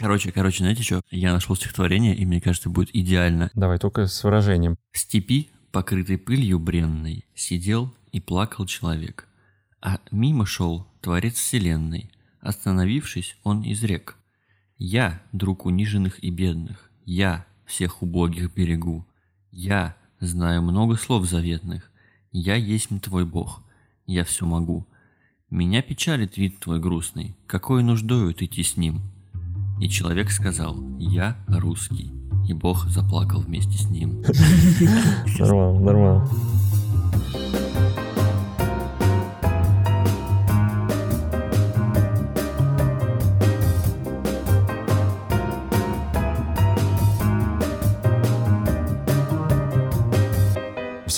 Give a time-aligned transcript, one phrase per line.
[0.00, 1.02] Короче, короче, знаете что?
[1.10, 3.50] Я нашел стихотворение, и мне кажется, будет идеально.
[3.52, 4.78] Давай, только с выражением.
[4.92, 9.28] В степи, покрытой пылью бренной, сидел и плакал человек.
[9.82, 12.10] А мимо шел Творец Вселенной.
[12.40, 14.16] Остановившись, он изрек.
[14.78, 19.06] «Я, друг униженных и бедных, я всех убогих берегу,
[19.50, 21.90] я знаю много слов заветных,
[22.32, 23.62] я есть твой Бог,
[24.06, 24.86] я все могу.
[25.50, 29.02] Меня печалит вид твой грустный, какой нуждою ты с ним?»
[29.80, 32.10] И человек сказал, я русский.
[32.46, 34.22] И Бог заплакал вместе с ним.
[35.38, 36.28] Нормально, нормально.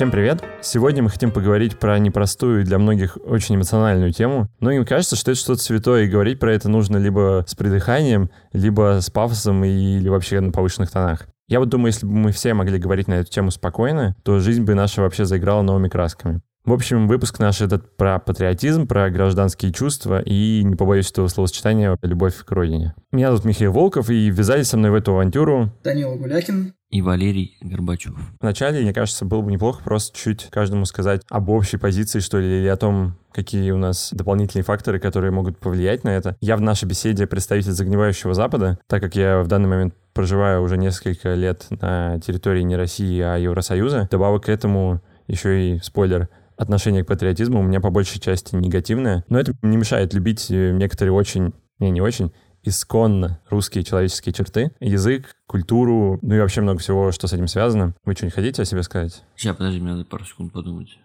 [0.02, 0.42] Всем привет!
[0.62, 4.48] Сегодня мы хотим поговорить про непростую и для многих очень эмоциональную тему.
[4.59, 8.98] Многим кажется, что это что-то святое, и говорить про это нужно либо с придыханием, либо
[9.01, 11.28] с пафосом или вообще на повышенных тонах.
[11.47, 14.64] Я вот думаю, если бы мы все могли говорить на эту тему спокойно, то жизнь
[14.64, 16.41] бы наша вообще заиграла новыми красками.
[16.64, 21.98] В общем, выпуск наш этот про патриотизм, про гражданские чувства и, не побоюсь этого словосочетания,
[22.02, 22.94] любовь к родине.
[23.10, 27.58] Меня зовут Михаил Волков, и ввязались со мной в эту авантюру Данила Гулякин и Валерий
[27.62, 28.14] Горбачев.
[28.40, 32.60] Вначале, мне кажется, было бы неплохо просто чуть каждому сказать об общей позиции, что ли,
[32.60, 36.36] или о том, какие у нас дополнительные факторы, которые могут повлиять на это.
[36.40, 40.77] Я в нашей беседе представитель загнивающего Запада, так как я в данный момент проживаю уже
[40.77, 44.06] несколько лет на территории не России, а Евросоюза.
[44.12, 49.25] Добавок к этому еще и спойлер, отношение к патриотизму у меня по большей части негативное,
[49.28, 55.34] но это не мешает любить некоторые очень, не, не очень, исконно русские человеческие черты, язык,
[55.47, 57.95] культуру, ну и вообще много всего, что с этим связано.
[58.05, 59.25] Вы что-нибудь хотите о себе сказать?
[59.36, 60.98] Сейчас, подожди, мне надо пару секунд подумать.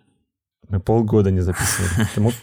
[0.69, 2.07] Мы полгода не записывали.
[2.13, 2.33] Ты мог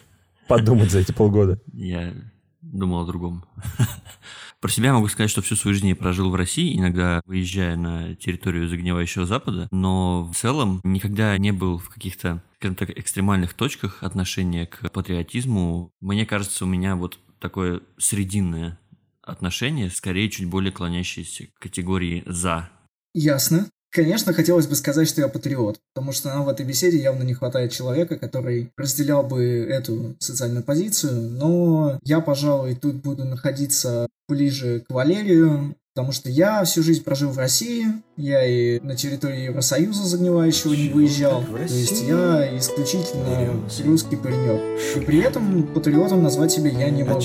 [0.48, 1.60] подумать за эти полгода?
[1.72, 2.12] Я
[2.60, 3.44] думал о другом.
[4.64, 8.14] Про себя могу сказать, что всю свою жизнь я прожил в России, иногда выезжая на
[8.14, 14.02] территорию загнивающего Запада, но в целом никогда не был в каких-то, скажем так, экстремальных точках
[14.02, 15.92] отношения к патриотизму.
[16.00, 18.78] Мне кажется, у меня вот такое срединное
[19.20, 22.70] отношение, скорее чуть более клонящееся к категории «за».
[23.12, 23.68] Ясно.
[23.94, 27.32] Конечно, хотелось бы сказать, что я патриот, потому что нам в этой беседе явно не
[27.32, 34.80] хватает человека, который разделял бы эту социальную позицию, но я, пожалуй, тут буду находиться ближе
[34.80, 40.02] к Валерию, потому что я всю жизнь прожил в России, я и на территории Евросоюза
[40.02, 44.60] загнивающего не выезжал, то есть я исключительно русский паренек.
[44.96, 47.22] И при этом патриотом назвать себя я не могу.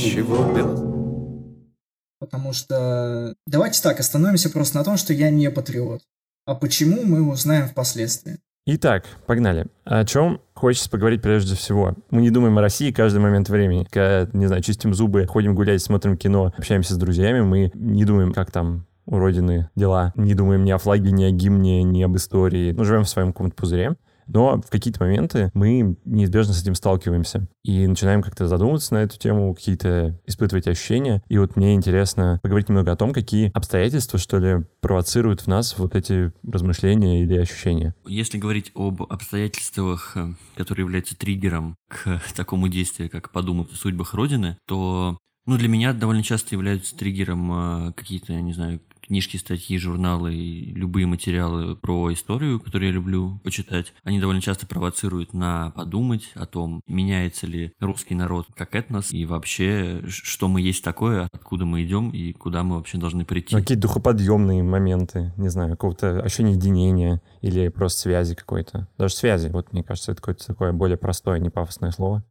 [2.19, 6.03] Потому что давайте так, остановимся просто на том, что я не патриот.
[6.49, 8.39] А почему, мы узнаем впоследствии.
[8.65, 9.67] Итак, погнали.
[9.85, 11.93] О чем хочется поговорить прежде всего?
[12.09, 13.85] Мы не думаем о России каждый момент времени.
[13.91, 18.33] Когда, не знаю, чистим зубы, ходим гулять, смотрим кино, общаемся с друзьями, мы не думаем,
[18.33, 20.11] как там у Родины дела.
[20.15, 22.71] Не думаем ни о флаге, ни о гимне, ни об истории.
[22.71, 23.95] Мы живем в своем каком-то пузыре.
[24.29, 29.17] Но в какие-то моменты мы неизбежно с этим сталкиваемся и начинаем как-то задумываться на эту
[29.17, 31.21] тему, какие-то испытывать ощущения.
[31.27, 35.77] И вот мне интересно поговорить немного о том, какие обстоятельства, что ли, провоцируют в нас
[35.77, 37.95] вот эти размышления или ощущения.
[38.05, 44.13] Если говорить об обстоятельствах, э, которые являются триггером к такому действию, как подумать о судьбах
[44.13, 48.79] Родины, то ну, для меня довольно часто являются триггером э, какие-то, я не знаю,
[49.09, 54.67] книжки, статьи, журналы и любые материалы про историю, которые я люблю почитать, они довольно часто
[54.67, 60.61] провоцируют на подумать о том, меняется ли русский народ как этнос и вообще, что мы
[60.61, 63.55] есть такое, откуда мы идем и куда мы вообще должны прийти.
[63.55, 68.87] Ну, какие духоподъемные моменты, не знаю, какого-то ощущения единения или просто связи какой-то.
[68.99, 72.23] Даже связи, вот мне кажется, это какое-то такое более простое, не пафосное слово.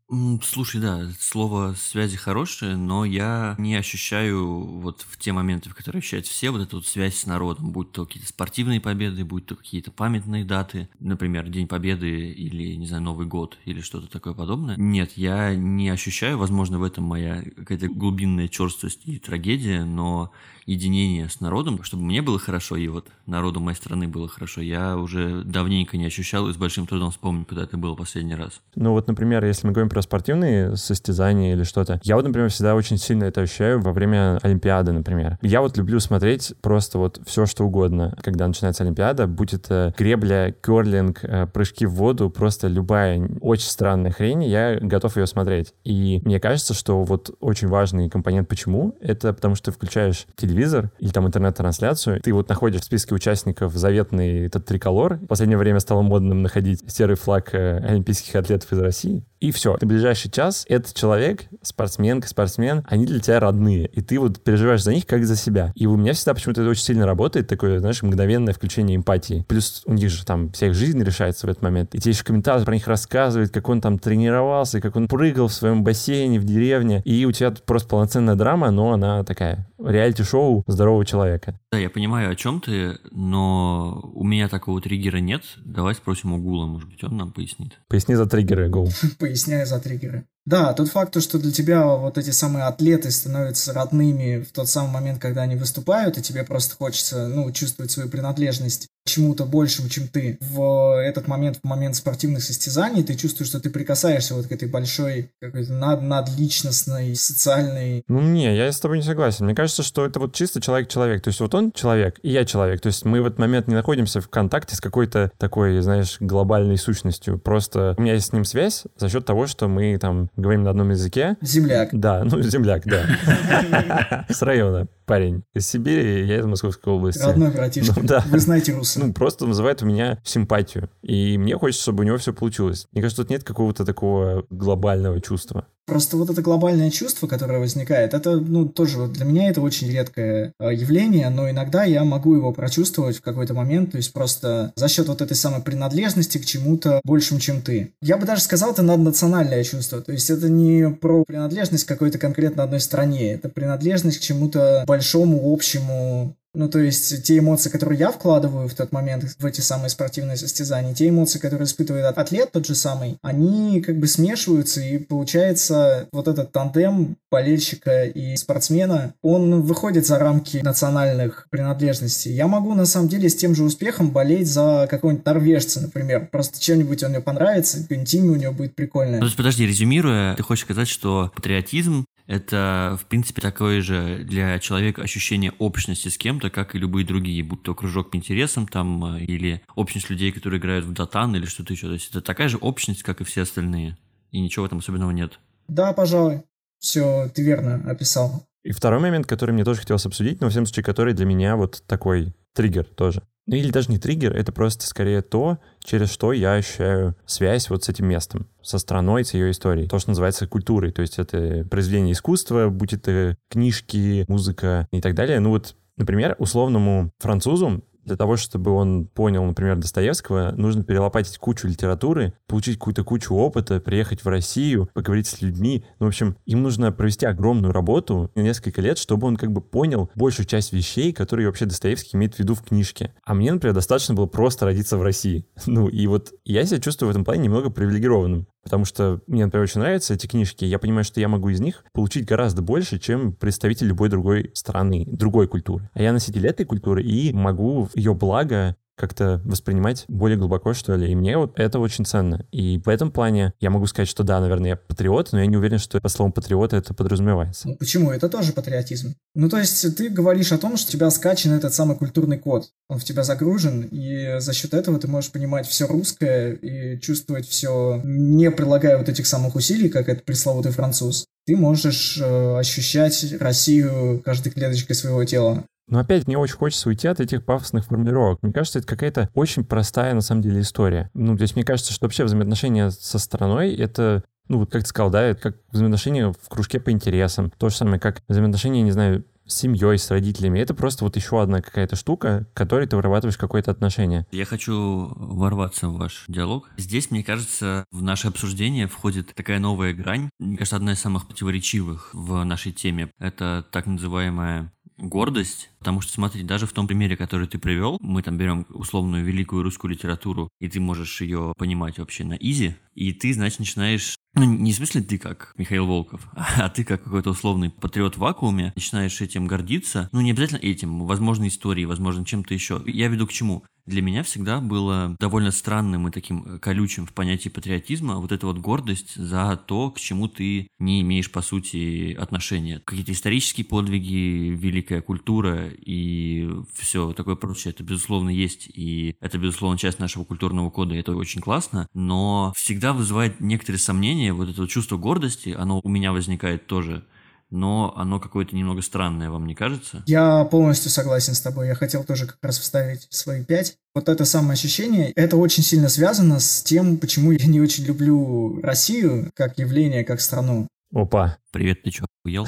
[0.43, 5.99] Слушай, да, слово связи хорошее, но я не ощущаю вот в те моменты, в которые
[5.99, 9.57] ощущают все, вот эту вот связь с народом, будь то какие-то спортивные победы, будь то
[9.57, 14.77] какие-то памятные даты, например, День Победы или, не знаю, Новый год или что-то такое подобное.
[14.77, 20.31] Нет, я не ощущаю, возможно, в этом моя какая-то глубинная черствость и трагедия, но
[20.69, 24.97] единение с народом, чтобы мне было хорошо, и вот народу моей страны было хорошо, я
[24.99, 28.61] уже давненько не ощущал и с большим трудом вспомню, когда это было последний раз.
[28.75, 32.75] Ну вот, например, если мы говорим про спортивные состязания или что-то, я вот, например, всегда
[32.75, 35.39] очень сильно это ощущаю во время Олимпиады, например.
[35.41, 40.53] Я вот люблю смотреть просто вот все, что угодно, когда начинается Олимпиада, будь это гребля,
[40.53, 45.73] керлинг, э, прыжки в воду, просто любая очень странная хрень, я готов ее смотреть.
[45.85, 50.58] И мне кажется, что вот очень важный компонент почему, это потому что ты включаешь телевизор
[50.99, 55.15] или там интернет-трансляцию, ты вот находишь в списке участников заветный этот триколор.
[55.15, 59.25] В последнее время стало модным находить серый флаг э, олимпийских атлетов из России.
[59.41, 59.77] И все.
[59.81, 63.87] На ближайший час этот человек, спортсменка, спортсмен, они для тебя родные.
[63.87, 65.73] И ты вот переживаешь за них как за себя.
[65.77, 69.45] И у меня всегда почему-то это очень сильно работает, такое, знаешь, мгновенное включение эмпатии.
[69.49, 71.95] Плюс у них же там вся их жизнь решается в этот момент.
[71.95, 75.53] И тебе еще комментатор про них рассказывает, как он там тренировался, как он прыгал в
[75.53, 77.03] своем бассейне в деревне.
[77.05, 81.59] И у тебя тут просто полноценная драма, но она такая реалити-шоу здорового человека.
[81.73, 85.43] Да, я понимаю, о чем ты, но у меня такого триггера нет.
[85.65, 87.81] Давай спросим у Гула, может быть, он нам пояснит.
[87.89, 88.89] Поясни за триггеры, Гул.
[89.19, 90.27] Поясняю за триггеры.
[90.49, 94.91] Да, тот факт, что для тебя вот эти самые атлеты становятся родными в тот самый
[94.91, 100.09] момент, когда они выступают, и тебе просто хочется, ну, чувствовать свою принадлежность чему-то большему, чем
[100.09, 100.39] ты.
[100.41, 104.69] В этот момент, в момент спортивных состязаний, ты чувствуешь, что ты прикасаешься вот к этой
[104.69, 108.05] большой, какой-то над, надличностной, социальной...
[108.09, 109.47] Ну, не, я с тобой не согласен.
[109.47, 111.23] Мне кажется, что это вот чисто человек-человек.
[111.23, 112.81] То есть вот он человек, и я человек.
[112.81, 116.77] То есть мы в этот момент не находимся в контакте с какой-то такой, знаешь, глобальной
[116.77, 117.39] сущностью.
[117.39, 120.71] Просто у меня есть с ним связь за счет того, что мы там говорим на
[120.71, 121.37] одном языке.
[121.43, 121.91] Земляк.
[121.93, 124.25] Да, ну, земляк, да.
[124.29, 127.23] С района парень из Сибири, я из Московской области.
[127.23, 127.95] Родной братишка.
[127.97, 128.25] Ну, да.
[128.29, 129.01] Вы знаете русы.
[129.01, 130.91] Ну, просто вызывает у меня симпатию.
[131.03, 132.87] И мне хочется, чтобы у него все получилось.
[132.93, 135.67] Мне кажется, тут нет какого-то такого глобального чувства.
[135.89, 139.91] Просто вот это глобальное чувство, которое возникает, это, ну, тоже вот для меня это очень
[139.91, 144.71] редкое э, явление, но иногда я могу его прочувствовать в какой-то момент, то есть просто
[144.77, 147.95] за счет вот этой самой принадлежности к чему-то большему, чем ты.
[148.03, 152.19] Я бы даже сказал, это наднациональное чувство, то есть это не про принадлежность к какой-то
[152.19, 154.98] конкретно одной стране, это принадлежность к чему-то большому,
[155.43, 159.91] общему, ну, то есть те эмоции, которые я вкладываю в тот момент в эти самые
[159.91, 164.99] спортивные состязания, те эмоции, которые испытывает атлет тот же самый, они как бы смешиваются, и
[164.99, 172.33] получается вот этот тандем болельщика и спортсмена, он выходит за рамки национальных принадлежностей.
[172.33, 176.29] Я могу на самом деле с тем же успехом болеть за какого-нибудь норвежца, например.
[176.33, 179.21] Просто чем-нибудь он мне понравится, какое-нибудь имя у него будет прикольное.
[179.21, 185.03] Ну, подожди, резюмируя, ты хочешь сказать, что патриотизм это, в принципе, такое же для человека
[185.03, 189.25] ощущение общности с кем-то, как и любые другие, будь то кружок по интересам там, э,
[189.25, 191.87] или общность людей, которые играют в датан или что-то еще.
[191.87, 193.97] То есть это такая же общность, как и все остальные.
[194.31, 195.41] И ничего в этом особенного нет.
[195.69, 196.43] Да, пожалуй.
[196.79, 198.47] Все, ты верно описал.
[198.63, 201.57] И второй момент, который мне тоже хотелось обсудить, но в всем случае, который для меня
[201.57, 203.23] вот такой триггер тоже.
[203.49, 207.83] Ну или даже не триггер, это просто скорее то, через что я ощущаю связь вот
[207.83, 209.89] с этим местом, со страной, с ее историей.
[209.89, 210.93] То, что называется культурой.
[210.93, 215.41] То есть это произведение искусства, будь это книжки, музыка и так далее.
[215.41, 221.69] Ну вот Например, условному французу для того, чтобы он понял, например, Достоевского, нужно перелопатить кучу
[221.69, 225.85] литературы, получить какую-то кучу опыта, приехать в Россию, поговорить с людьми.
[226.01, 230.11] Ну, в общем, им нужно провести огромную работу несколько лет, чтобы он как бы понял
[230.15, 233.15] большую часть вещей, которые вообще Достоевский имеет в виду в книжке.
[233.25, 235.47] А мне, например, достаточно было просто родиться в России.
[235.79, 238.49] Ну, и вот я себя чувствую в этом плане немного привилегированным.
[238.69, 240.67] Потому что мне, например, очень нравятся эти книжки.
[240.67, 245.07] Я понимаю, что я могу из них получить гораздо больше, чем представитель любой другой страны,
[245.07, 245.89] другой культуры.
[245.95, 251.11] А я носитель этой культуры и могу ее благо как-то воспринимать более глубоко, что ли.
[251.11, 252.45] И мне вот это очень ценно.
[252.53, 255.57] И в этом плане я могу сказать, что да, наверное, я патриот, но я не
[255.57, 257.69] уверен, что по словам патриота это подразумевается.
[257.69, 258.11] Ну, почему?
[258.11, 259.15] Это тоже патриотизм.
[259.35, 262.69] Ну, то есть ты говоришь о том, что у тебя скачан этот самый культурный код.
[262.89, 267.49] Он в тебя загружен, и за счет этого ты можешь понимать все русское и чувствовать
[267.49, 271.27] все, не прилагая вот этих самых усилий, как этот пресловутый француз.
[271.47, 275.65] Ты можешь э, ощущать Россию каждой клеточкой своего тела.
[275.89, 278.43] Но опять мне очень хочется уйти от этих пафосных формулировок.
[278.43, 281.11] Мне кажется, это какая-то очень простая на самом деле история.
[281.15, 284.89] Ну, то есть мне кажется, что вообще взаимоотношения со страной— это ну, вот как ты
[284.89, 287.51] сказал, да, это как взаимоотношения в кружке по интересам.
[287.59, 290.61] То же самое, как взаимоотношения, не знаю, с семьей, с родителями.
[290.61, 294.27] Это просто вот еще одна какая-то штука, к которой ты вырабатываешь какое-то отношение.
[294.31, 296.71] Я хочу ворваться в ваш диалог.
[296.77, 300.31] Здесь, мне кажется, в наше обсуждение входит такая новая грань.
[300.39, 303.11] Мне кажется, одна из самых противоречивых в нашей теме.
[303.19, 308.23] Это так называемая гордость, потому что, смотри, даже в том примере, который ты привел, мы
[308.23, 313.13] там берем условную великую русскую литературу, и ты можешь ее понимать вообще на изи, и
[313.13, 317.31] ты, значит, начинаешь ну, не в смысле ты как Михаил Волков, а ты как какой-то
[317.31, 320.09] условный патриот в вакууме, начинаешь этим гордиться.
[320.13, 322.83] Ну, не обязательно этим, возможно, историей, возможно, чем-то еще.
[322.87, 323.65] Я веду к чему?
[323.89, 328.47] Для меня всегда было довольно странным и таким э, колючим в понятии патриотизма вот эта
[328.47, 332.83] вот гордость за то, к чему ты не имеешь, по сути, отношения.
[332.85, 339.79] Какие-то исторические подвиги, великая культура и все такое прочее, это, безусловно, есть, и это, безусловно,
[339.79, 344.61] часть нашего культурного кода, и это очень классно, но всегда вызывает некоторые сомнения, вот это
[344.61, 347.07] вот чувство гордости, оно у меня возникает тоже
[347.51, 350.03] но оно какое-то немного странное, вам не кажется?
[350.07, 351.69] Я полностью согласен с тобой.
[351.69, 353.77] Я хотел тоже как раз вставить свои пять.
[353.95, 358.61] Вот это самое ощущение, это очень сильно связано с тем, почему я не очень люблю
[358.63, 360.69] Россию как явление, как страну.
[360.95, 361.37] Опа.
[361.53, 362.47] Привет, ты чё, ел?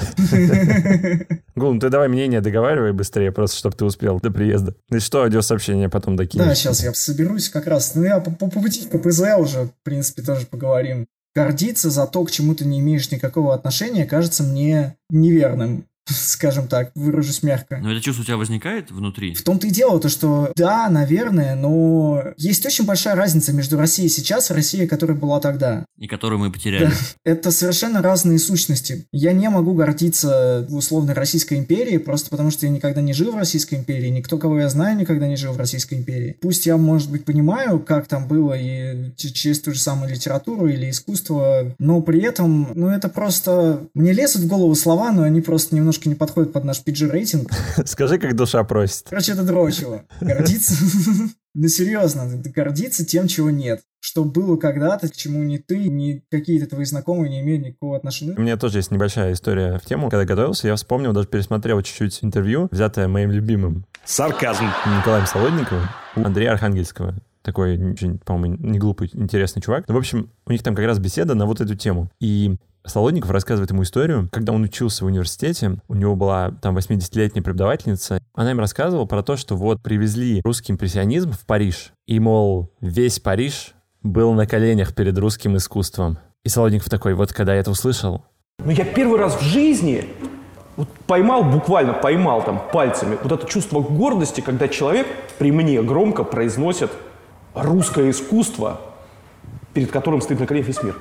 [1.55, 4.75] Гул, ну ты давай мнение договаривай быстрее, просто чтобы ты успел до приезда.
[4.89, 6.45] И что, аудиосообщение потом докинешь?
[6.45, 7.93] Да, сейчас я соберусь как раз.
[7.93, 12.23] Ну, я по, по, по пути КПЗ уже, в принципе, тоже поговорим гордиться за то,
[12.23, 15.87] к чему ты не имеешь никакого отношения, кажется мне неверным.
[16.15, 17.77] скажем так, выражусь мягко.
[17.81, 19.33] Но это чувство у тебя возникает внутри?
[19.33, 24.09] В том-то и дело, то что да, наверное, но есть очень большая разница между Россией
[24.09, 25.85] сейчас и Россией, которая была тогда.
[25.97, 26.85] И которую мы потеряли.
[26.85, 26.91] Да.
[27.23, 29.05] Это совершенно разные сущности.
[29.11, 33.37] Я не могу гордиться условной Российской империи, просто потому что я никогда не жил в
[33.37, 36.37] Российской империи, никто, кого я знаю, никогда не жил в Российской империи.
[36.41, 40.89] Пусть я, может быть, понимаю, как там было и через ту же самую литературу или
[40.89, 43.87] искусство, но при этом, ну, это просто...
[43.93, 47.51] Мне лезут в голову слова, но они просто немножко немножко не подходит под наш PG-рейтинг.
[47.85, 49.07] Скажи, как душа просит.
[49.09, 50.03] Короче, это дрочево.
[50.19, 50.73] Гордиться...
[51.53, 53.81] Ну, серьезно, гордиться тем, чего нет.
[53.99, 58.35] Что было когда-то, к чему ни ты, ни какие-то твои знакомые не имеют никакого отношения.
[58.37, 60.09] У меня тоже есть небольшая история в тему.
[60.09, 63.85] Когда готовился, я вспомнил, даже пересмотрел чуть-чуть интервью, взятое моим любимым.
[64.05, 64.63] Сарказм.
[64.97, 67.77] Николаем Солодниковым, Андрея Архангельского такой,
[68.23, 69.85] по-моему, не глупый, интересный чувак.
[69.87, 72.09] Ну, в общем, у них там как раз беседа на вот эту тему.
[72.19, 77.43] И Солодников рассказывает ему историю, когда он учился в университете, у него была там 80-летняя
[77.43, 82.71] преподавательница, она им рассказывала про то, что вот привезли русский импрессионизм в Париж, и, мол,
[82.81, 83.73] весь Париж
[84.03, 86.17] был на коленях перед русским искусством.
[86.43, 88.23] И Солодников такой, вот когда я это услышал...
[88.59, 90.07] Ну, я первый раз в жизни
[90.75, 95.07] вот поймал, буквально поймал там пальцами вот это чувство гордости, когда человек
[95.37, 96.91] при мне громко произносит
[97.53, 98.81] русское искусство,
[99.73, 100.95] перед которым стоит на коленях весь мир.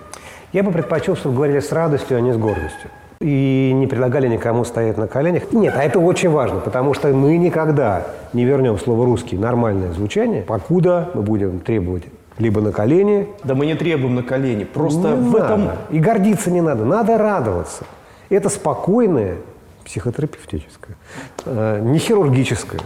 [0.53, 2.91] Я бы предпочел, чтобы говорили с радостью, а не с гордостью.
[3.21, 5.53] И не предлагали никому стоять на коленях.
[5.53, 10.43] Нет, а это очень важно, потому что мы никогда не вернем слово «русский» нормальное звучание,
[10.43, 12.05] покуда мы будем требовать
[12.39, 13.29] либо на колени.
[13.45, 15.45] Да мы не требуем на колени, просто не в надо.
[15.45, 15.71] этом...
[15.91, 17.85] И гордиться не надо, надо радоваться.
[18.31, 19.37] Это спокойное,
[19.85, 20.97] психотерапевтическое,
[21.45, 22.81] э, не хирургическое,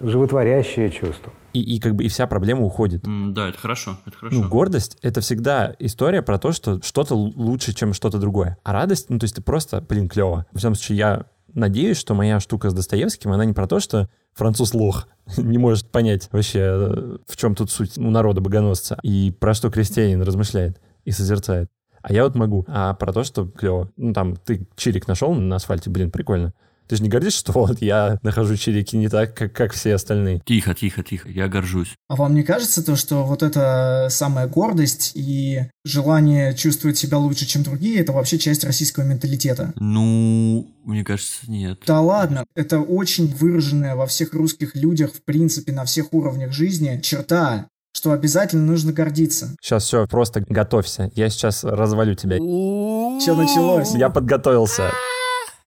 [0.00, 3.04] животворящее чувство и, и как бы и вся проблема уходит.
[3.04, 4.36] Mm, да, это хорошо, это хорошо.
[4.36, 8.58] Ну, гордость— это всегда история про то, что что-то лучше, чем что-то другое.
[8.64, 10.46] А радость, ну, то есть ты просто, блин, клево.
[10.52, 14.10] В всяком случае, я надеюсь, что моя штука с Достоевским, она не про то, что
[14.34, 19.32] француз лох, не может понять вообще, э, в чем тут суть у народа богоносца, и
[19.38, 21.70] про что крестьянин размышляет и созерцает.
[22.02, 22.66] А я вот могу.
[22.68, 23.90] А про то, что клево.
[23.96, 26.52] Ну, там, ты чирик нашел на асфальте, блин, прикольно.
[26.88, 30.42] Ты же не гордишься, что вот я нахожу чирики не так, как, как все остальные?
[30.44, 31.94] Тихо, тихо, тихо, я горжусь.
[32.08, 37.46] А вам не кажется то, что вот эта самая гордость и желание чувствовать себя лучше,
[37.46, 39.72] чем другие, это вообще часть российского менталитета?
[39.76, 41.80] Ну, мне кажется, нет.
[41.86, 47.00] Да ладно, это очень выраженная во всех русских людях, в принципе, на всех уровнях жизни
[47.02, 49.56] черта, что обязательно нужно гордиться.
[49.62, 51.10] Сейчас все, просто готовься.
[51.14, 52.36] Я сейчас развалю тебя.
[52.36, 53.94] Что началось?
[53.94, 54.90] Я подготовился.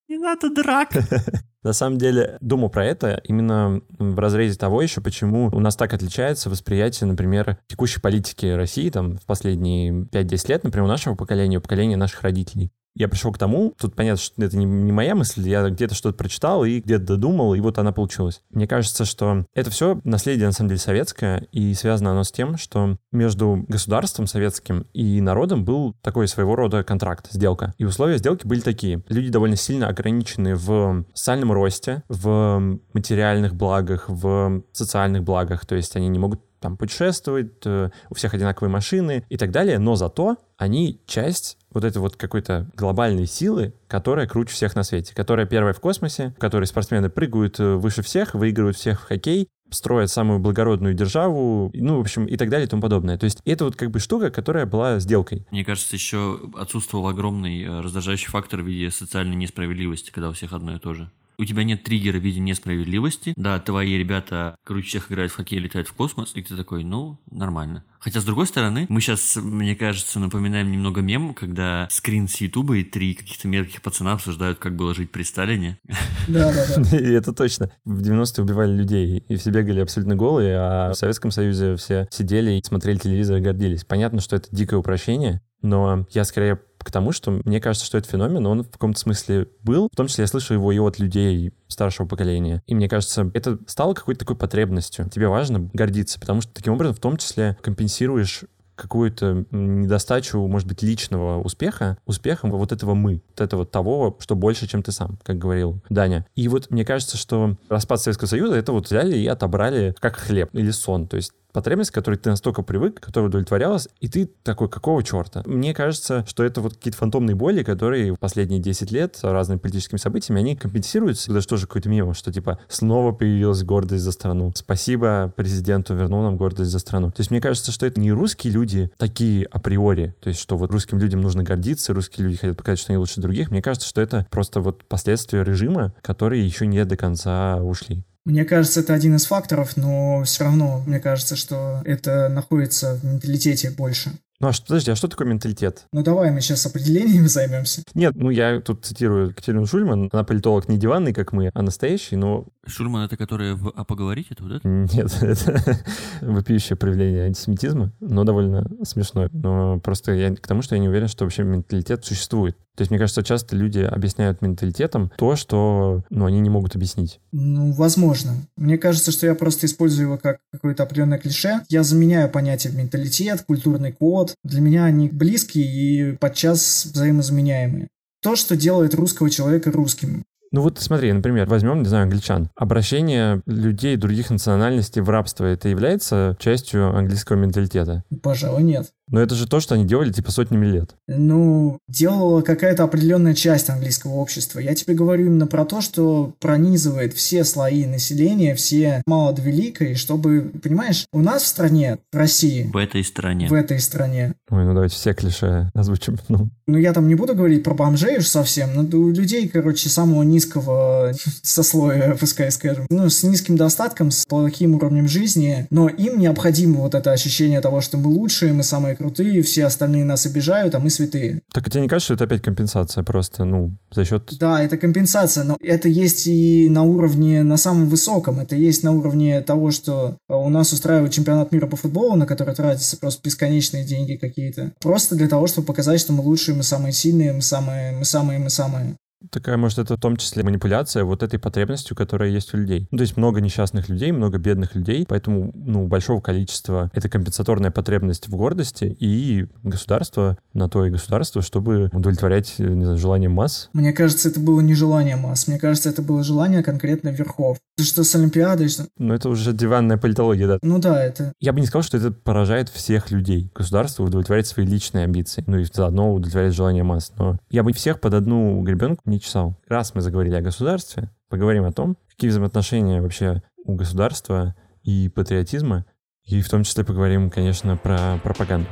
[0.08, 0.92] Не надо драк.
[1.64, 5.94] На самом деле, думал про это именно в разрезе того еще, почему у нас так
[5.94, 11.58] отличается восприятие, например, текущей политики России там в последние 5-10 лет, например, у нашего поколения,
[11.58, 15.16] у поколения наших родителей я пришел к тому, тут понятно, что это не, не моя
[15.16, 18.42] мысль, я где-то что-то прочитал и где-то додумал, и вот она получилась.
[18.50, 22.58] Мне кажется, что это все наследие, на самом деле, советское, и связано оно с тем,
[22.58, 27.74] что между государством советским и народом был такой своего рода контракт, сделка.
[27.78, 29.04] И условия сделки были такие.
[29.10, 35.96] Люди довольно сильно ограничены в социальном росте, в материальных благах, в социальных благах, то есть
[35.96, 40.38] они не могут там путешествовать, э, у всех одинаковые машины и так далее, но зато
[40.58, 45.74] они часть вот этой вот какой-то глобальной силы, которая круче всех на свете, которая первая
[45.74, 50.40] в космосе, в которой спортсмены прыгают э, выше всех, выигрывают всех в хоккей, строят самую
[50.40, 53.18] благородную державу, ну, в общем, и так далее и тому подобное.
[53.18, 55.46] То есть это вот как бы штука, которая была сделкой.
[55.52, 60.54] Мне кажется, еще отсутствовал огромный э, раздражающий фактор в виде социальной несправедливости, когда у всех
[60.54, 61.12] одно и то же.
[61.38, 65.60] У тебя нет триггера в виде несправедливости, да, твои ребята круче всех играют в хоккей,
[65.60, 67.84] летают в космос, и ты такой, ну, нормально.
[68.00, 72.78] Хотя, с другой стороны, мы сейчас, мне кажется, напоминаем немного мем, когда скрин с Ютуба
[72.78, 75.80] и три каких-то мелких пацана обсуждают, как было жить при Сталине.
[76.28, 76.98] Да, да, да.
[76.98, 77.72] И это точно.
[77.86, 82.52] В 90-е убивали людей, и все бегали абсолютно голые, а в Советском Союзе все сидели
[82.52, 83.84] и смотрели телевизор и гордились.
[83.84, 88.10] Понятно, что это дикое упрощение, но я скорее к тому, что мне кажется, что этот
[88.10, 89.90] феномен, он в каком-то смысле был.
[89.92, 92.64] В том числе я слышу его и от людей старшего поколения.
[92.66, 95.10] И мне кажется, это стало какой-то такой потребностью.
[95.10, 98.46] Тебе важно гордиться, потому что таким образом в том числе компенсируешь
[98.78, 104.68] какую-то недостачу, может быть, личного успеха, успехом вот этого мы, вот этого того, что больше,
[104.68, 106.26] чем ты сам, как говорил Даня.
[106.36, 110.50] И вот мне кажется, что распад Советского Союза это вот взяли и отобрали как хлеб
[110.54, 111.08] или сон.
[111.08, 115.42] То есть потребность, к которой ты настолько привык, которая удовлетворялась, и ты такой, какого черта?
[115.48, 119.98] Мне кажется, что это вот какие-то фантомные боли, которые в последние 10 лет разными политическими
[119.98, 121.34] событиями, они компенсируются.
[121.34, 124.52] Даже тоже какой-то мимо, что типа снова появилась гордость за страну.
[124.54, 127.10] Спасибо президенту, вернул нам гордость за страну.
[127.10, 130.70] То есть мне кажется, что это не русские люди такие априори, то есть что вот
[130.70, 133.50] русским людям нужно гордиться, русские люди хотят показать, что они лучше других.
[133.50, 138.04] Мне кажется, что это просто вот последствия режима, которые еще не до конца ушли.
[138.28, 143.06] Мне кажется, это один из факторов, но все равно мне кажется, что это находится в
[143.06, 144.12] менталитете больше.
[144.42, 145.86] Ну а что, подожди, а что такое менталитет?
[145.94, 147.84] Ну давай мы сейчас определениями займемся.
[147.94, 150.10] Нет, ну я тут цитирую Катерину Шульман.
[150.12, 152.46] Она политолог не диванный, как мы, а настоящий, но...
[152.68, 154.68] Шульман это которая в «А поговорить» это вот это?
[154.68, 155.80] Нет, это
[156.22, 159.30] вопиющее проявление антисемитизма, но довольно смешное.
[159.34, 162.58] Но просто я к тому, что я не уверен, что вообще менталитет существует.
[162.76, 167.20] То есть, мне кажется, часто люди объясняют менталитетом то, что ну, они не могут объяснить.
[167.32, 168.36] Ну, возможно.
[168.56, 171.62] Мне кажется, что я просто использую его как какое-то определенное клише.
[171.70, 174.36] Я заменяю понятие менталитет, культурный код.
[174.44, 177.88] Для меня они близкие и подчас взаимозаменяемые.
[178.22, 180.24] То, что делает русского человека русским.
[180.52, 182.50] Ну вот смотри, например, возьмем, не знаю, англичан.
[182.56, 188.04] Обращение людей других национальностей в рабство, это является частью английского менталитета?
[188.24, 188.94] Пожалуй, нет.
[189.10, 190.96] Но это же то, что они делали типа сотнями лет.
[191.08, 194.60] Ну, делала какая-то определенная часть английского общества.
[194.60, 199.96] Я тебе говорю именно про то, что пронизывает все слои населения, все мало до великой,
[199.96, 202.70] чтобы, понимаешь, у нас в стране, в России...
[202.72, 203.48] В этой стране.
[203.48, 204.34] В этой стране.
[204.50, 206.18] Ой, ну давайте все клише озвучим.
[206.30, 206.50] Ну.
[206.68, 210.24] ну, я там не буду говорить про бомжей уж совсем, но у людей, короче, самого
[210.24, 216.82] низкого сословия, пускай скажем, ну, с низким достатком, с плохим уровнем жизни, но им необходимо
[216.82, 220.80] вот это ощущение того, что мы лучшие, мы самые крутые, все остальные нас обижают, а
[220.80, 221.42] мы святые.
[221.54, 224.30] Так тебе не кажется, что это опять компенсация просто, ну, за счет...
[224.40, 228.92] Да, это компенсация, но это есть и на уровне, на самом высоком, это есть на
[228.92, 233.86] уровне того, что у нас устраивают чемпионат мира по футболу, на который тратятся просто бесконечные
[233.86, 234.74] деньги какие-то.
[234.82, 238.40] Просто для того, чтобы показать, что мы лучшие, мы самые сильные, мы самые, мы самые,
[238.40, 238.96] мы самые.
[239.32, 242.88] Такая, может, это в том числе манипуляция вот этой потребностью, которая есть у людей.
[242.92, 247.72] Ну, то есть много несчастных людей, много бедных людей, поэтому, ну, большого количества это компенсаторная
[247.72, 253.70] потребность в гордости, и государство на то и государство, чтобы удовлетворять, не знаю, желание масс.
[253.74, 257.58] Мне кажется, это было не желание масс, мне кажется, это было желание конкретно верхов.
[257.80, 258.88] Что с Олимпиадой, что...
[258.98, 260.60] Ну, это уже диванная политология, да.
[260.62, 261.34] Ну да, это...
[261.40, 263.52] Я бы не сказал, что это поражает всех людей.
[263.56, 267.12] Государство удовлетворяет свои личные амбиции, ну и заодно удовлетворяет желание масс.
[267.18, 269.58] Но я бы всех под одну гребенку не чесал.
[269.68, 275.86] Раз мы заговорили о государстве, поговорим о том, какие взаимоотношения вообще у государства и патриотизма,
[276.24, 278.70] и в том числе поговорим, конечно, про пропаганду.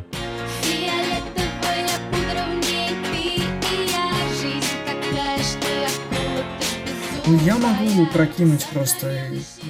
[7.28, 9.12] Ну, я могу прокинуть просто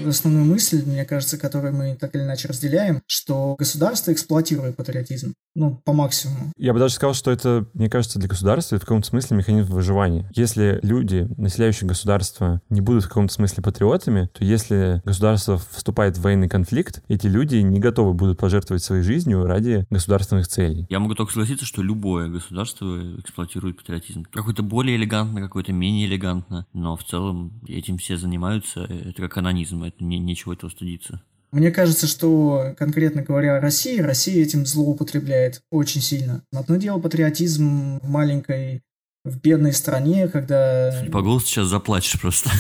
[0.06, 5.34] основную мысль, мне кажется, которую мы так или иначе разделяем, что государство эксплуатирует патриотизм.
[5.56, 6.52] Ну, по максимуму.
[6.58, 9.72] Я бы даже сказал, что это, мне кажется, для государства это в каком-то смысле механизм
[9.72, 10.30] выживания.
[10.36, 16.22] Если люди, населяющие государство, не будут в каком-то смысле патриотами, то если государство вступает в
[16.22, 20.88] военный конфликт, эти люди не готовы будут пожертвовать своей жизнью ради государственных целей.
[20.90, 24.26] Я могу только согласиться, что любое государство эксплуатирует патриотизм.
[24.34, 29.84] Какой-то более элегантно, какой-то менее элегантно, но в целом этим все занимаются, это как анонизм,
[29.84, 31.22] это не, нечего этого стыдиться.
[31.52, 36.44] Мне кажется, что, конкретно говоря о России, Россия этим злоупотребляет очень сильно.
[36.54, 38.82] Одно дело патриотизм в маленькой,
[39.24, 40.92] в бедной стране, когда...
[41.12, 42.50] По голосу сейчас заплачешь просто.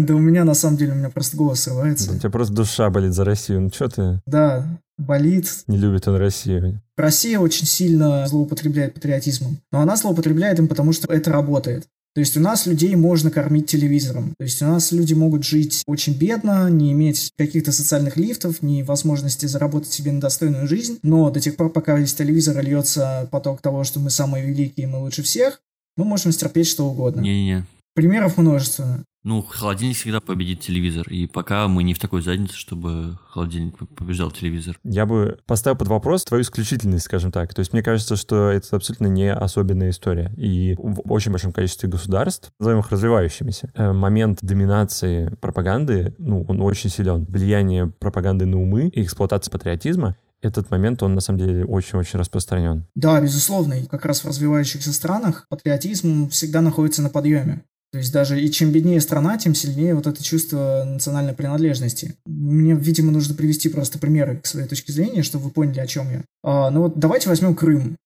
[0.00, 2.12] Да у меня, на самом деле, у меня просто голос срывается.
[2.12, 4.20] У тебя просто душа болит за Россию, ну что ты?
[4.26, 4.66] Да,
[4.98, 5.64] болит.
[5.66, 6.80] Не любит он Россию.
[6.96, 9.58] Россия очень сильно злоупотребляет патриотизмом.
[9.72, 11.86] Но она злоупотребляет им, потому что это работает.
[12.18, 14.34] То есть у нас людей можно кормить телевизором.
[14.38, 18.82] То есть у нас люди могут жить очень бедно, не иметь каких-то социальных лифтов, ни
[18.82, 20.98] возможности заработать себе на достойную жизнь.
[21.04, 24.98] Но до тех пор, пока из телевизора льется поток того, что мы самые великие, мы
[24.98, 25.60] лучше всех,
[25.96, 27.20] мы можем стерпеть что угодно.
[27.20, 27.64] Не-не-не.
[27.94, 29.04] Примеров множество.
[29.24, 31.08] Ну, холодильник всегда победит телевизор.
[31.08, 34.78] И пока мы не в такой заднице, чтобы холодильник побеждал телевизор.
[34.84, 37.52] Я бы поставил под вопрос твою исключительность, скажем так.
[37.52, 40.32] То есть мне кажется, что это абсолютно не особенная история.
[40.36, 46.62] И в очень большом количестве государств, назовем их развивающимися, э, момент доминации пропаганды, ну, он
[46.62, 47.26] очень силен.
[47.28, 52.86] Влияние пропаганды на умы и эксплуатация патриотизма этот момент, он на самом деле очень-очень распространен.
[52.94, 53.74] Да, безусловно.
[53.74, 57.64] И как раз в развивающихся странах патриотизм всегда находится на подъеме.
[57.90, 62.16] То есть даже и чем беднее страна, тем сильнее вот это чувство национальной принадлежности.
[62.26, 66.10] Мне, видимо, нужно привести просто примеры к своей точке зрения, чтобы вы поняли, о чем
[66.10, 66.22] я.
[66.44, 67.96] А, ну вот давайте возьмем Крым.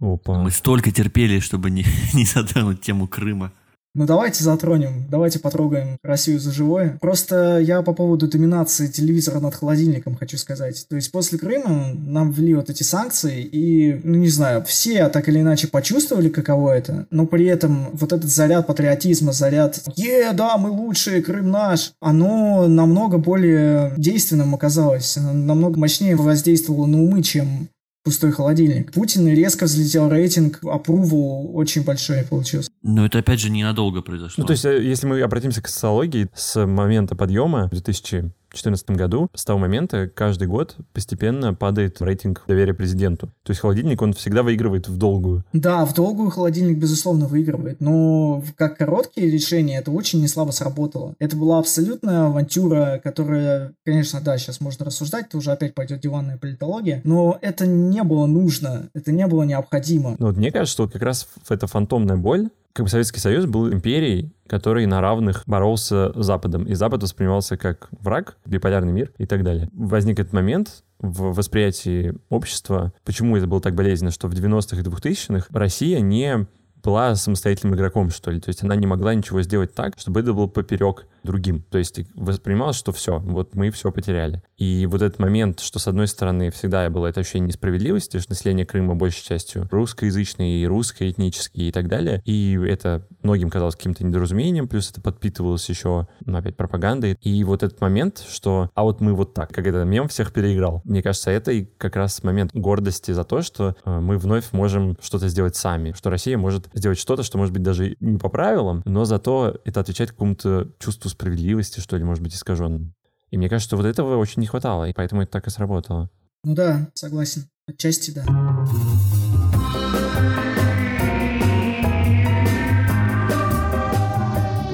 [0.00, 0.38] Опа.
[0.38, 3.52] Мы столько терпели, чтобы не, не затронуть тему Крыма.
[3.96, 6.98] Ну давайте затронем, давайте потрогаем Россию за живое.
[7.00, 10.86] Просто я по поводу доминации телевизора над холодильником хочу сказать.
[10.86, 15.30] То есть после Крыма нам ввели вот эти санкции, и, ну не знаю, все так
[15.30, 20.58] или иначе почувствовали, каково это, но при этом вот этот заряд патриотизма, заряд «Е, да,
[20.58, 27.70] мы лучшие, Крым наш», оно намного более действенным оказалось, намного мощнее воздействовало на умы, чем
[28.06, 28.92] пустой холодильник.
[28.92, 32.70] Путин резко взлетел рейтинг, approval очень большой получился.
[32.84, 34.42] Но это опять же ненадолго произошло.
[34.42, 39.28] Ну, то есть, э, если мы обратимся к социологии, с момента подъема 2000 2014 году,
[39.34, 43.28] с того момента каждый год постепенно падает рейтинг доверия президенту.
[43.42, 45.44] То есть холодильник, он всегда выигрывает в долгую.
[45.52, 47.80] Да, в долгую холодильник, безусловно, выигрывает.
[47.80, 51.14] Но как короткие решения это очень неслабо сработало.
[51.18, 56.38] Это была абсолютная авантюра, которая, конечно, да, сейчас можно рассуждать, это уже опять пойдет диванная
[56.38, 60.16] политология, но это не было нужно, это не было необходимо.
[60.18, 63.46] Ну, вот мне кажется, что вот как раз эта фантомная боль, как бы Советский Союз
[63.46, 69.12] был империей, который на равных боролся с Западом, и Запад воспринимался как враг, биполярный мир
[69.16, 69.70] и так далее.
[69.72, 74.84] Возник этот момент в восприятии общества, почему это было так болезненно, что в 90-х и
[74.84, 76.46] 2000-х Россия не
[76.82, 78.40] была самостоятельным игроком, что ли.
[78.40, 81.62] То есть она не могла ничего сделать так, чтобы это было поперек другим.
[81.70, 84.42] То есть воспринималось, что все, вот мы все потеряли.
[84.56, 88.64] И вот этот момент, что с одной стороны всегда было это ощущение несправедливости, что население
[88.64, 92.22] Крыма большей частью русскоязычное и русско-этнические и так далее.
[92.24, 97.18] И это многим казалось каким-то недоразумением, плюс это подпитывалось еще, ну, опять, пропагандой.
[97.20, 100.82] И вот этот момент, что а вот мы вот так, как это мем всех переиграл.
[100.84, 104.96] Мне кажется, это и как раз момент гордости за то, что э, мы вновь можем
[105.00, 108.82] что-то сделать сами, что Россия может сделать что-то, что может быть даже не по правилам,
[108.84, 112.94] но зато это отвечает какому-то чувству справедливости, что ли, может быть, искаженным.
[113.30, 116.10] И мне кажется, что вот этого очень не хватало, и поэтому это так и сработало.
[116.44, 117.48] Ну да, согласен.
[117.66, 118.24] Отчасти да.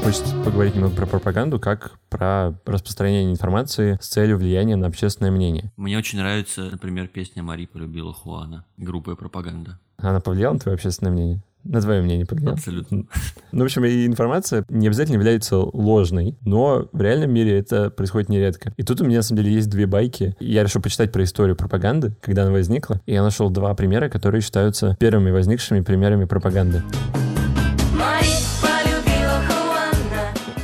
[0.03, 5.73] Хочется поговорить немного про пропаганду, как про распространение информации с целью влияния на общественное мнение.
[5.77, 9.79] Мне очень нравится, например, песня «Мари полюбила Хуана», группа «Пропаганда».
[9.97, 11.43] Она повлияла на твое общественное мнение?
[11.65, 12.55] На твое мнение повлиял?
[12.55, 13.05] Абсолютно.
[13.53, 18.29] Ну, в общем, и информация не обязательно является ложной, но в реальном мире это происходит
[18.29, 18.73] нередко.
[18.77, 20.35] И тут у меня, на самом деле, есть две байки.
[20.41, 24.41] Я решил почитать про историю пропаганды, когда она возникла, и я нашел два примера, которые
[24.41, 26.83] считаются первыми возникшими примерами пропаганды.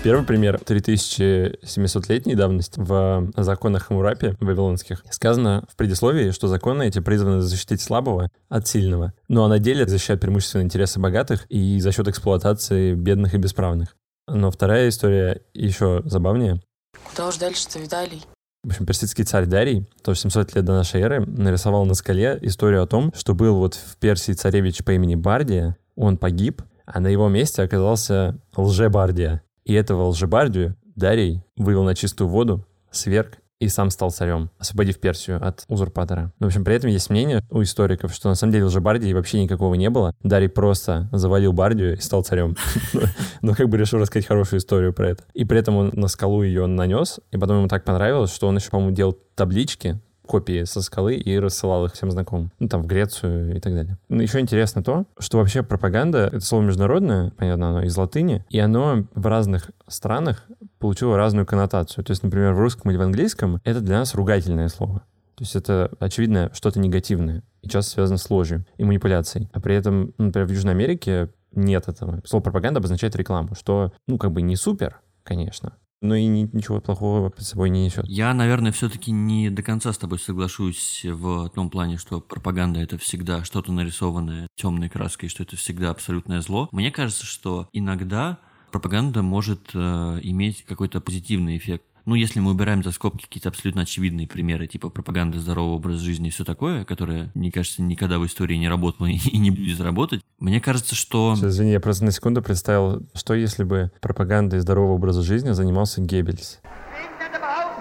[0.05, 5.03] Первый пример 3700-летней давности в законах Хамурапи вавилонских.
[5.11, 10.21] Сказано в предисловии, что законы эти призваны защитить слабого от сильного, но на деле защищают
[10.21, 13.97] преимущественно интересы богатых и за счет эксплуатации бедных и бесправных.
[14.29, 16.63] Но вторая история еще забавнее.
[17.11, 18.23] Куда уж дальше-то, Виталий?
[18.63, 22.85] В общем, персидский царь Дарий, тоже 700 лет до нашей эры, нарисовал на скале историю
[22.85, 27.09] о том, что был вот в Персии царевич по имени Бардия, он погиб, а на
[27.09, 29.43] его месте оказался лже-Бардия.
[29.69, 35.47] И этого лжебардию Дарий вывел на чистую воду, сверг и сам стал царем, освободив Персию
[35.47, 36.33] от узурпатора.
[36.39, 39.43] Но, в общем, при этом есть мнение у историков, что на самом деле лжебардии вообще
[39.43, 40.15] никакого не было.
[40.23, 42.57] Дарий просто завалил Бардию и стал царем.
[43.43, 45.25] Но как бы решил рассказать хорошую историю про это.
[45.35, 48.57] И при этом он на скалу ее нанес, и потом ему так понравилось, что он
[48.57, 52.53] еще, по-моему, делал таблички копии со скалы и рассылал их всем знакомым.
[52.59, 53.99] Ну, там, в Грецию и так далее.
[54.09, 58.59] Но еще интересно то, что вообще пропаганда— это слово международное, понятно, оно из латыни, и
[58.59, 60.45] оно в разных странах
[60.79, 62.05] получило разную коннотацию.
[62.05, 65.03] То есть, например, в русском или в английском это для нас ругательное слово.
[65.35, 69.49] То есть это, очевидно, что-то негативное и часто связано с ложью и манипуляцией.
[69.53, 72.21] А при этом, например, в Южной Америке нет этого.
[72.25, 77.29] Слово пропаганда обозначает рекламу, что, ну, как бы не супер, конечно, но и ничего плохого
[77.31, 78.05] под собой не несет.
[78.07, 82.99] Я, наверное, все-таки не до конца с тобой соглашусь в том плане, что пропаганда это
[82.99, 86.69] всегда что-то нарисованное темной краской, что это всегда абсолютное зло.
[86.73, 88.39] Мне кажется, что иногда
[88.71, 89.79] пропаганда может э,
[90.23, 91.85] иметь какой-то позитивный эффект.
[92.09, 96.29] Ну, если мы убираем за скобки какие-то абсолютно очевидные примеры, типа пропаганды здорового образа жизни
[96.29, 100.23] и все такое, которое, мне кажется, никогда в истории не работало и не будет заработать,
[100.39, 101.35] мне кажется, что...
[101.37, 106.01] Сейчас, извини, я просто на секунду представил, что если бы пропагандой здорового образа жизни занимался
[106.01, 106.61] Геббельс?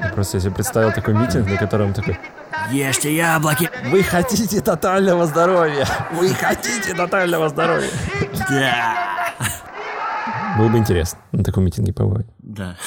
[0.01, 2.17] Я просто себе представил такой митинг, на котором такой
[2.69, 3.69] Ешьте яблоки!
[3.85, 5.87] Вы хотите тотального здоровья!
[6.11, 7.89] Вы хотите тотального здоровья!
[8.49, 9.16] Да!
[10.57, 12.25] Было бы интересно на таком митинге побывать.
[12.39, 12.77] Да.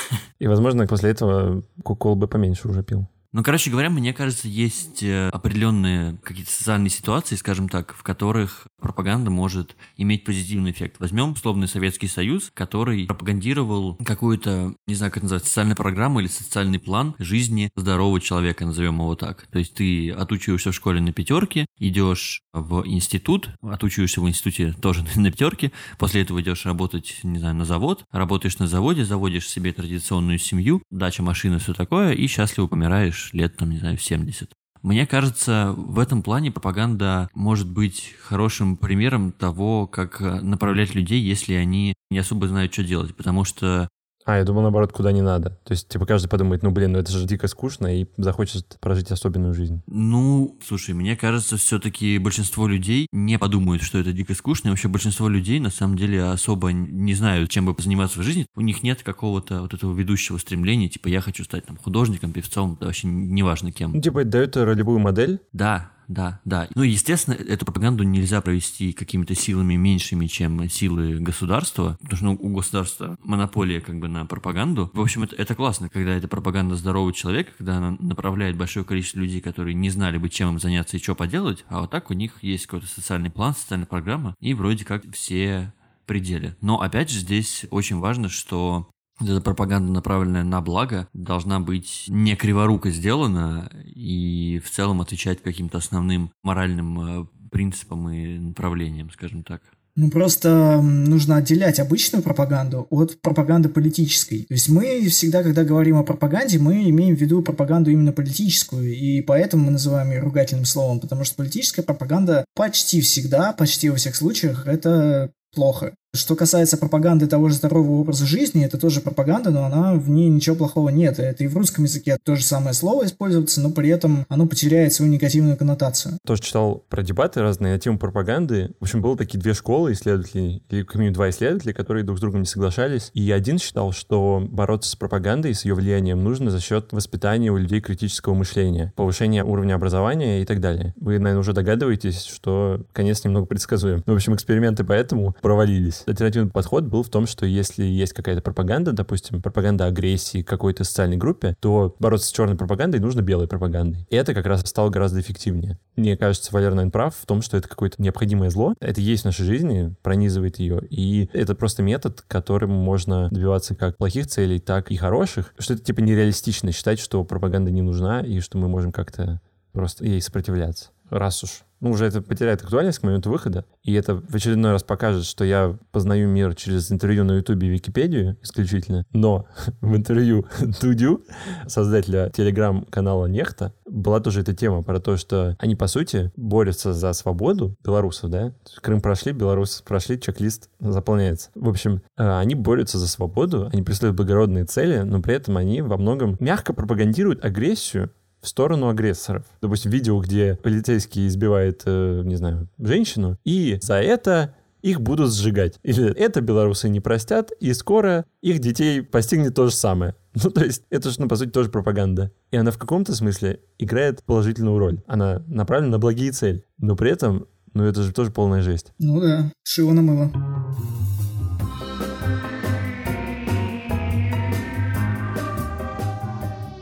[0.41, 3.07] И, возможно, после этого Кукол бы поменьше уже пил.
[3.33, 8.67] Ну, короче говоря, мне кажется, есть э, определенные какие-то социальные ситуации, скажем так, в которых
[8.81, 10.97] пропаганда может иметь позитивный эффект.
[10.99, 16.27] Возьмем условный Советский Союз, который пропагандировал какую-то, не знаю, как это называется, социальную программу или
[16.27, 19.47] социальный план жизни здорового человека, назовем его так.
[19.53, 25.05] То есть ты отучиваешься в школе на пятерке, идешь в институт, отучиваешься в институте тоже
[25.15, 29.73] на пятерке, после этого идешь работать, не знаю, на завод, работаешь на заводе, заводишь себе
[29.73, 34.03] традиционную семью, дача, машина, все такое, и счастливо помираешь живешь лет, там, не знаю, в
[34.03, 34.51] 70.
[34.83, 41.53] Мне кажется, в этом плане пропаганда может быть хорошим примером того, как направлять людей, если
[41.55, 43.15] они не особо знают, что делать.
[43.15, 43.89] Потому что
[44.25, 45.59] а, я думал, наоборот, куда не надо.
[45.65, 49.11] То есть, типа, каждый подумает, ну, блин, ну это же дико скучно, и захочет прожить
[49.11, 49.83] особенную жизнь.
[49.87, 54.89] Ну, слушай, мне кажется, все-таки большинство людей не подумают, что это дико скучно, и вообще
[54.89, 58.47] большинство людей, на самом деле, особо не знают, чем бы заниматься в жизни.
[58.55, 62.77] У них нет какого-то вот этого ведущего стремления, типа, я хочу стать там художником, певцом,
[62.79, 63.93] да вообще неважно кем.
[63.93, 65.41] Ну, типа, дают ролевую модель?
[65.53, 66.69] Да, да, да.
[66.75, 72.39] Ну, естественно, эту пропаганду нельзя провести какими-то силами меньшими, чем силы государства, потому что ну,
[72.41, 74.91] у государства монополия как бы на пропаганду.
[74.93, 79.21] В общем, это, это классно, когда эта пропаганда здорового человека, когда она направляет большое количество
[79.21, 82.15] людей, которые не знали бы, чем им заняться и что поделать, а вот так у
[82.15, 85.73] них есть какой-то социальный план, социальная программа, и вроде как все
[86.07, 86.57] пределе.
[86.61, 92.37] Но опять же здесь очень важно, что эта пропаганда, направленная на благо, должна быть не
[92.37, 99.63] криворуко сделана и в целом отвечать каким-то основным моральным э, принципам и направлениям, скажем так.
[99.97, 104.45] Ну, просто нужно отделять обычную пропаганду от пропаганды политической.
[104.45, 108.95] То есть мы всегда, когда говорим о пропаганде, мы имеем в виду пропаганду именно политическую,
[108.95, 113.97] и поэтому мы называем ее ругательным словом, потому что политическая пропаганда почти всегда, почти во
[113.97, 115.95] всех случаях, это плохо.
[116.13, 120.29] Что касается пропаганды того же здорового образа жизни, это тоже пропаганда, но она в ней
[120.29, 121.21] ничего плохого нет.
[121.21, 124.93] Это и в русском языке то же самое слово используется, но при этом оно потеряет
[124.93, 126.19] свою негативную коннотацию.
[126.27, 128.73] Тоже читал про дебаты разные на тему пропаганды.
[128.81, 132.21] В общем, было такие две школы исследователей, или как минимум два исследователя, которые друг с
[132.21, 133.13] другом не соглашались.
[133.15, 137.57] И один считал, что бороться с пропагандой с ее влиянием нужно за счет воспитания у
[137.57, 140.93] людей критического мышления, повышения уровня образования и так далее.
[141.01, 144.03] Вы, наверное, уже догадываетесь, что конец немного предсказуем.
[144.07, 146.00] Ну, в общем, эксперименты поэтому провалились.
[146.07, 151.17] Альтернативный подход был в том, что если есть какая-то пропаганда, допустим, пропаганда агрессии какой-то социальной
[151.17, 154.07] группе, то бороться с черной пропагандой нужно белой пропагандой.
[154.11, 155.79] И это как раз стало гораздо эффективнее.
[155.97, 158.75] Мне кажется, Валер, наверное, прав в том, что это какое-то необходимое зло.
[158.81, 160.81] Это есть в нашей жизни, пронизывает ее.
[160.91, 165.55] И это просто метод, которым можно добиваться как плохих целей, так и хороших.
[165.59, 169.41] Что это типа нереалистично считать, что пропаганда не нужна и что мы можем как-то
[169.73, 170.91] просто ей сопротивляться.
[171.11, 174.83] Раз уж ну, уже это потеряет актуальность к моменту выхода, и это в очередной раз
[174.83, 179.47] покажет, что я познаю мир через интервью на Ютубе и Википедию исключительно, но
[179.81, 180.47] в интервью
[180.81, 181.25] Дудю,
[181.67, 187.13] создателя телеграм-канала Нехта, была тоже эта тема про то, что они, по сути, борются за
[187.13, 188.53] свободу белорусов, да?
[188.83, 191.51] Крым прошли, белорусы прошли, чек-лист заполняется.
[191.55, 195.83] В общем, э, они борются за свободу, они преследуют благородные цели, но при этом они
[195.83, 199.45] во многом мягко пропагандируют агрессию в сторону агрессоров.
[199.61, 205.79] Допустим, видео, где полицейский избивает, э, не знаю, женщину, и за это их будут сжигать.
[205.83, 210.15] Или это белорусы не простят, и скоро их детей постигнет то же самое.
[210.43, 212.31] Ну, то есть, это же, ну, по сути, тоже пропаганда.
[212.53, 215.01] И она в каком-то смысле играет положительную роль.
[215.09, 216.65] Она направлена на благие цели.
[216.79, 218.93] Но при этом, ну, это же тоже полная жесть.
[219.01, 220.31] Ну да, шило на мыло.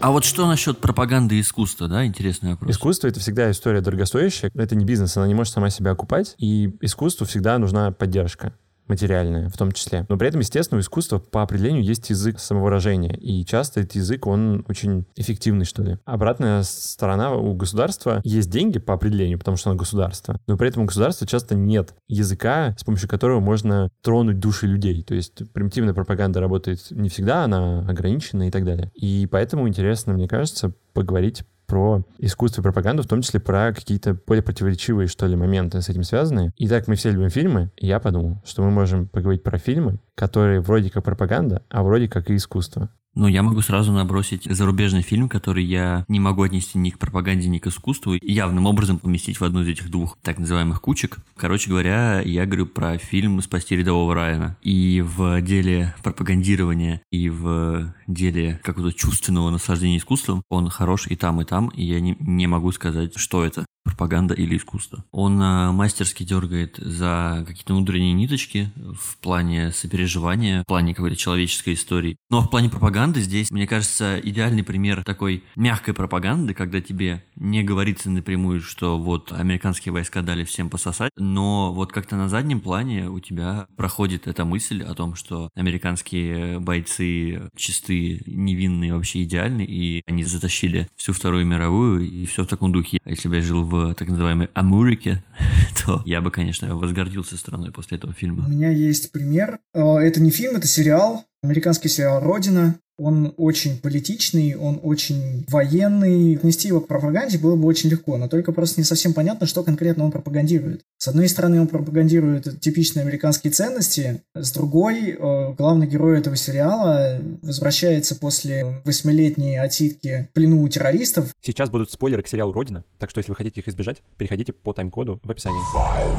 [0.00, 2.70] А вот что насчет пропаганды искусства, да, интересный вопрос.
[2.70, 6.72] Искусство— это всегда история дорогостоящая, это не бизнес, она не может сама себя окупать, и
[6.80, 8.52] искусству всегда нужна поддержка
[8.88, 10.06] материальное в том числе.
[10.08, 14.26] Но при этом, естественно, у искусства по определению есть язык самовыражения, и часто этот язык,
[14.26, 15.98] он очень эффективный, что ли.
[16.04, 20.84] Обратная сторона у государства есть деньги по определению, потому что оно государство, но при этом
[20.84, 25.02] у государства часто нет языка, с помощью которого можно тронуть души людей.
[25.02, 28.90] То есть примитивная пропаганда работает не всегда, она ограничена и так далее.
[28.94, 34.18] И поэтому интересно, мне кажется, поговорить про искусство и пропаганду, в том числе про какие-то
[34.26, 36.52] более противоречивые, что ли, моменты с этим связаны.
[36.56, 40.00] И так мы все любим фильмы, и я подумал, что мы можем поговорить про фильмы,
[40.14, 42.88] которые вроде как пропаганда, а вроде как и искусство.
[43.18, 47.48] Ну, я могу сразу набросить зарубежный фильм, который я не могу отнести ни к пропаганде,
[47.48, 51.18] ни к искусству, и явным образом поместить в одну из этих двух так называемых кучек.
[51.36, 54.56] Короче говоря, я говорю про фильм «Спасти рядового Райана».
[54.62, 61.40] И в деле пропагандирования, и в деле какого-то чувственного наслаждения искусством он хорош и там,
[61.40, 65.04] и там, и я не, не могу сказать, что это пропаганда или искусство.
[65.12, 71.74] Он а, мастерски дергает за какие-то внутренние ниточки в плане сопереживания, в плане какой-то человеческой
[71.74, 72.16] истории.
[72.30, 77.62] Но в плане пропаганды здесь, мне кажется, идеальный пример такой мягкой пропаганды, когда тебе не
[77.62, 83.08] говорится напрямую, что вот американские войска дали всем пососать, но вот как-то на заднем плане
[83.08, 90.02] у тебя проходит эта мысль о том, что американские бойцы чистые, невинные, вообще идеальны, и
[90.06, 92.98] они затащили всю Вторую мировую, и все в таком духе.
[93.04, 95.24] А если бы я жил в так называемой Амурике,
[95.84, 98.46] то я бы, конечно, возгордился страной после этого фильма.
[98.46, 99.60] У меня есть пример.
[99.74, 101.24] Э, это не фильм, это сериал.
[101.42, 102.78] Американский сериал «Родина».
[102.98, 106.36] Он очень политичный, он очень военный.
[106.36, 109.62] Отнести его к пропаганде было бы очень легко, но только просто не совсем понятно, что
[109.62, 110.82] конкретно он пропагандирует.
[110.98, 117.20] С одной стороны, он пропагандирует типичные американские ценности, с другой, э, главный герой этого сериала
[117.42, 121.32] возвращается после восьмилетней отсидки в плену у террористов.
[121.40, 124.72] Сейчас будут спойлеры к сериалу «Родина», так что если вы хотите их избежать, переходите по
[124.72, 125.60] тайм-коду в описании.
[125.72, 126.18] Five,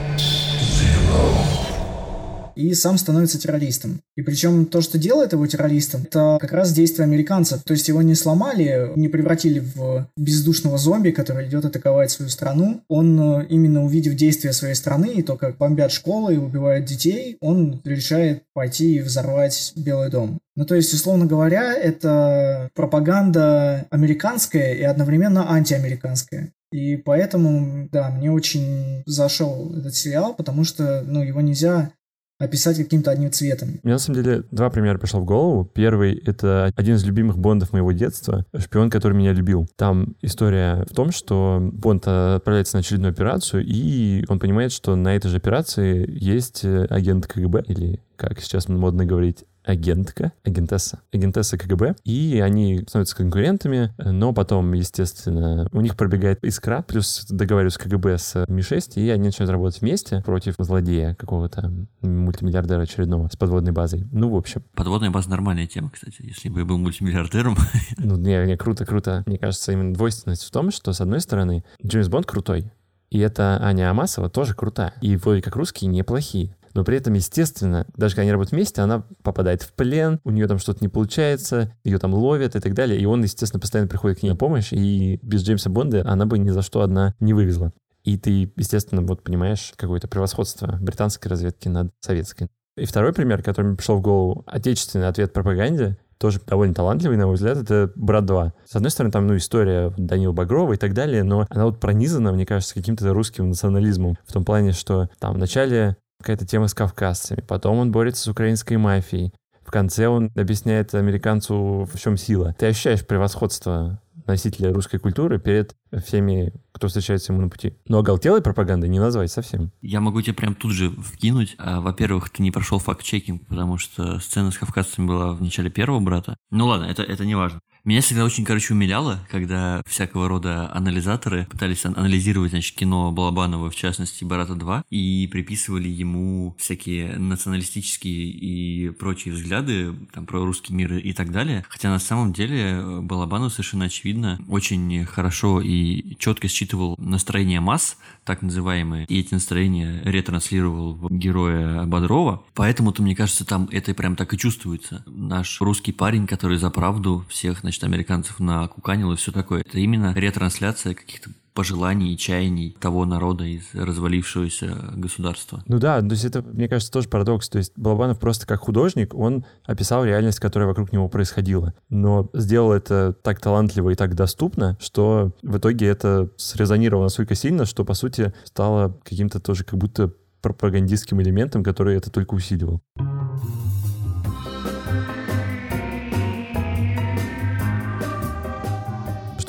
[2.55, 4.01] и сам становится террористом.
[4.15, 7.63] И причем то, что делает его террористом, это как раз действие американцев.
[7.63, 12.81] То есть его не сломали, не превратили в бездушного зомби, который идет атаковать свою страну.
[12.87, 17.37] Он, э, именно увидев действия своей страны и то, как бомбят школы и убивают детей,
[17.39, 20.39] он решает пойти и взорвать Белый дом.
[20.55, 26.51] Ну, то есть, условно говоря, это пропаганда американская и одновременно антиамериканская.
[26.71, 31.91] И поэтому, да, мне очень зашел этот сериал, потому что, ну, его нельзя
[32.39, 33.79] описать каким-то одним цветом.
[33.83, 35.65] Мне на самом деле два примера пришло в голову.
[35.65, 39.67] Первый— это один из любимых Бондов моего детства, «Шпион, который меня любил».
[39.77, 45.15] Там история в том, что Бонд отправляется на очередную операцию, и он понимает, что на
[45.15, 51.95] этой же операции есть агент КГБ, или, как сейчас модно говорить, агентка, агентесса, агентесса КГБ,
[52.03, 58.45] и они становятся конкурентами, но потом, естественно, у них пробегает искра, плюс договариваются КГБ с
[58.47, 61.71] Ми-6, и они начинают работать вместе против злодея какого-то
[62.01, 64.07] мультимиллиардера очередного с подводной базой.
[64.11, 64.63] Ну, в общем.
[64.73, 66.17] Подводная база нормальная тема, кстати.
[66.19, 67.57] Если бы я был мультимиллиардером...
[67.97, 69.23] Ну, не, не, круто, круто.
[69.25, 72.71] Мне кажется, именно двойственность в том, что, с одной стороны, Джеймс Бонд крутой,
[73.09, 74.93] и это Аня Амасова тоже крутая.
[75.01, 79.05] И вроде как русские неплохие но при этом, естественно, даже когда они работают вместе, она
[79.23, 82.99] попадает в плен, у нее там что-то не получается, ее там ловят и так далее,
[82.99, 86.37] и он, естественно, постоянно приходит к ней на помощь, и без Джеймса Бонда она бы
[86.37, 87.71] ни за что одна не вывезла.
[88.03, 92.49] И ты, естественно, вот понимаешь какое-то превосходство британской разведки над советской.
[92.75, 97.25] И второй пример, который мне пришел в голову, отечественный ответ пропаганде, тоже довольно талантливый, на
[97.25, 98.51] мой взгляд, это «Брат 2».
[98.65, 102.31] С одной стороны, там, ну, история Данила Багрова и так далее, но она вот пронизана,
[102.31, 104.17] мне кажется, каким-то русским национализмом.
[104.25, 108.27] В том плане, что там в начале какая-то тема с кавказцами, потом он борется с
[108.27, 109.33] украинской мафией,
[109.63, 112.55] в конце он объясняет американцу, в чем сила.
[112.57, 117.75] Ты ощущаешь превосходство носителя русской культуры перед всеми, кто встречается ему на пути.
[117.87, 119.71] Но оголтелой пропагандой не назвать совсем.
[119.81, 121.55] Я могу тебе прям тут же вкинуть.
[121.57, 125.99] А, во-первых, ты не прошел факт-чекинг, потому что сцена с кавказцами была в начале первого
[125.99, 126.37] брата.
[126.51, 127.59] Ну ладно, это, это не важно.
[127.85, 133.75] Меня всегда очень, короче, умиляло, когда всякого рода анализаторы пытались анализировать, значит, кино Балабанова, в
[133.75, 140.93] частности, «Барата 2», и приписывали ему всякие националистические и прочие взгляды, там, про русский мир
[140.93, 141.65] и так далее.
[141.67, 148.43] Хотя на самом деле Балабанов совершенно очевидно очень хорошо и четко считывал настроение масс, так
[148.43, 152.43] называемые, и эти настроения ретранслировал в героя Бодрова.
[152.53, 155.03] Поэтому-то, мне кажется, там это прям так и чувствуется.
[155.05, 159.61] Наш русский парень, который за правду всех, значит, американцев накуканил и все такое.
[159.61, 165.63] Это именно ретрансляция каких-то пожеланий и чаяний того народа из развалившегося государства.
[165.67, 167.49] Ну да, то есть это, мне кажется, тоже парадокс.
[167.49, 171.73] То есть Балабанов просто как художник, он описал реальность, которая вокруг него происходила.
[171.89, 177.65] Но сделал это так талантливо и так доступно, что в итоге это срезонировало настолько сильно,
[177.65, 182.81] что, по сути, стало каким-то тоже как будто пропагандистским элементом, который это только усиливал.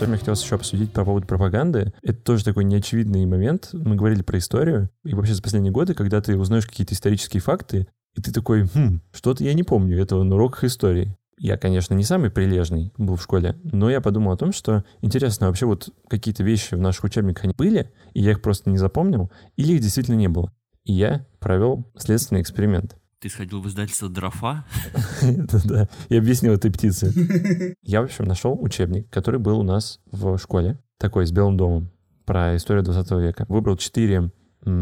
[0.04, 3.70] Что мне хотелось еще обсудить по поводу пропаганды, это тоже такой неочевидный момент.
[3.72, 7.86] Мы говорили про историю, и вообще за последние годы, когда ты узнаешь какие-то исторические факты,
[8.14, 11.16] и ты такой, хм, что-то я не помню этого на уроках истории.
[11.38, 15.46] Я, конечно, не самый прилежный был в школе, но я подумал о том, что интересно,
[15.46, 19.32] вообще вот какие-то вещи в наших учебниках они были, и я их просто не запомнил,
[19.56, 20.52] или их действительно не было.
[20.84, 22.94] И я провел следственный эксперимент.
[23.24, 24.66] Ты сходил в издательство «Дрофа»?
[25.64, 27.10] Да, и объяснил этой птице.
[27.82, 31.90] Я, в общем, нашел учебник, который был у нас в школе, такой, с белым домом,
[32.26, 33.46] про историю 20 века.
[33.48, 34.30] Выбрал четыре